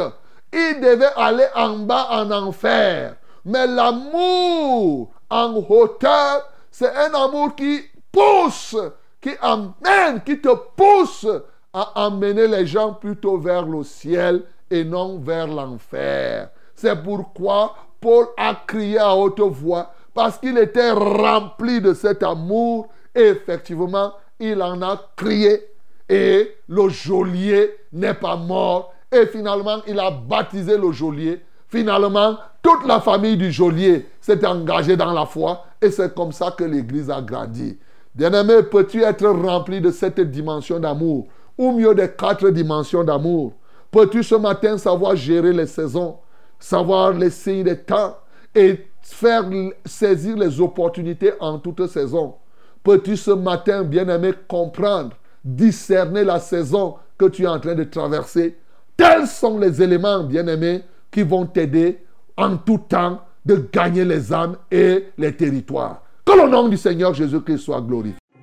il 0.51 0.81
devait 0.81 1.13
aller 1.15 1.47
en 1.55 1.77
bas 1.77 2.07
en 2.11 2.29
enfer. 2.31 3.15
Mais 3.45 3.65
l'amour 3.65 5.09
en 5.29 5.53
hauteur, 5.69 6.49
c'est 6.69 6.93
un 6.93 7.13
amour 7.13 7.55
qui 7.55 7.81
pousse, 8.11 8.75
qui 9.21 9.31
amène, 9.39 10.21
qui 10.25 10.41
te 10.41 10.53
pousse 10.75 11.27
à 11.71 12.07
emmener 12.07 12.47
les 12.47 12.67
gens 12.67 12.93
plutôt 12.93 13.37
vers 13.37 13.65
le 13.65 13.83
ciel 13.83 14.43
et 14.69 14.83
non 14.83 15.19
vers 15.19 15.47
l'enfer. 15.47 16.49
C'est 16.75 17.01
pourquoi 17.03 17.75
Paul 17.99 18.27
a 18.37 18.55
crié 18.65 18.97
à 18.97 19.15
haute 19.15 19.39
voix, 19.39 19.91
parce 20.13 20.37
qu'il 20.37 20.57
était 20.57 20.91
rempli 20.91 21.81
de 21.81 21.93
cet 21.93 22.23
amour, 22.23 22.87
et 23.13 23.27
effectivement, 23.29 24.13
il 24.39 24.61
en 24.61 24.81
a 24.81 24.99
crié, 25.15 25.65
et 26.07 26.55
le 26.67 26.89
geôlier 26.89 27.75
n'est 27.91 28.13
pas 28.13 28.35
mort, 28.35 28.93
et 29.11 29.25
finalement, 29.25 29.81
il 29.87 29.99
a 29.99 30.11
baptisé 30.11 30.77
le 30.77 30.91
geôlier. 30.91 31.41
Finalement, 31.67 32.37
toute 32.61 32.85
la 32.85 32.99
famille 32.99 33.37
du 33.37 33.51
geôlier 33.51 34.07
s'est 34.19 34.45
engagée 34.45 34.97
dans 34.97 35.13
la 35.13 35.25
foi 35.25 35.65
et 35.81 35.91
c'est 35.91 36.13
comme 36.13 36.31
ça 36.31 36.51
que 36.51 36.63
l'Église 36.63 37.09
a 37.09 37.21
grandi. 37.21 37.77
Bien-aimé, 38.13 38.63
peux-tu 38.63 39.03
être 39.03 39.27
rempli 39.27 39.79
de 39.79 39.91
cette 39.91 40.19
dimension 40.19 40.79
d'amour 40.79 41.27
ou 41.57 41.71
mieux 41.71 41.93
des 41.95 42.09
quatre 42.09 42.49
dimensions 42.49 43.03
d'amour? 43.03 43.53
Peux-tu 43.91 44.23
ce 44.23 44.35
matin 44.35 44.77
savoir 44.77 45.15
gérer 45.15 45.51
les 45.51 45.65
saisons, 45.65 46.17
savoir 46.59 47.13
les 47.13 47.31
signes 47.31 47.63
des 47.63 47.77
temps 47.77 48.17
et 48.53 48.87
faire 49.01 49.45
saisir 49.85 50.37
les 50.37 50.61
opportunités 50.61 51.33
en 51.39 51.57
toute 51.57 51.87
saison? 51.87 52.35
Peux-tu 52.83 53.17
ce 53.17 53.31
matin, 53.31 53.83
bien-aimé, 53.83 54.33
comprendre, 54.47 55.15
discerner 55.43 56.23
la 56.23 56.39
saison 56.39 56.95
que 57.17 57.25
tu 57.25 57.43
es 57.43 57.47
en 57.47 57.59
train 57.59 57.75
de 57.75 57.83
traverser? 57.83 58.57
Tels 58.95 59.27
sont 59.27 59.57
les 59.57 59.81
éléments, 59.81 60.23
bien-aimés, 60.23 60.83
qui 61.11 61.23
vont 61.23 61.45
t'aider 61.45 62.03
en 62.37 62.57
tout 62.57 62.81
temps 62.89 63.21
de 63.45 63.67
gagner 63.71 64.05
les 64.05 64.31
âmes 64.31 64.57
et 64.69 65.07
les 65.17 65.35
territoires. 65.35 66.03
Que 66.23 66.33
le 66.33 66.49
nom 66.49 66.67
du 66.67 66.77
Seigneur 66.77 67.13
Jésus-Christ 67.13 67.59
soit 67.59 67.81
glorifié. 67.81 68.19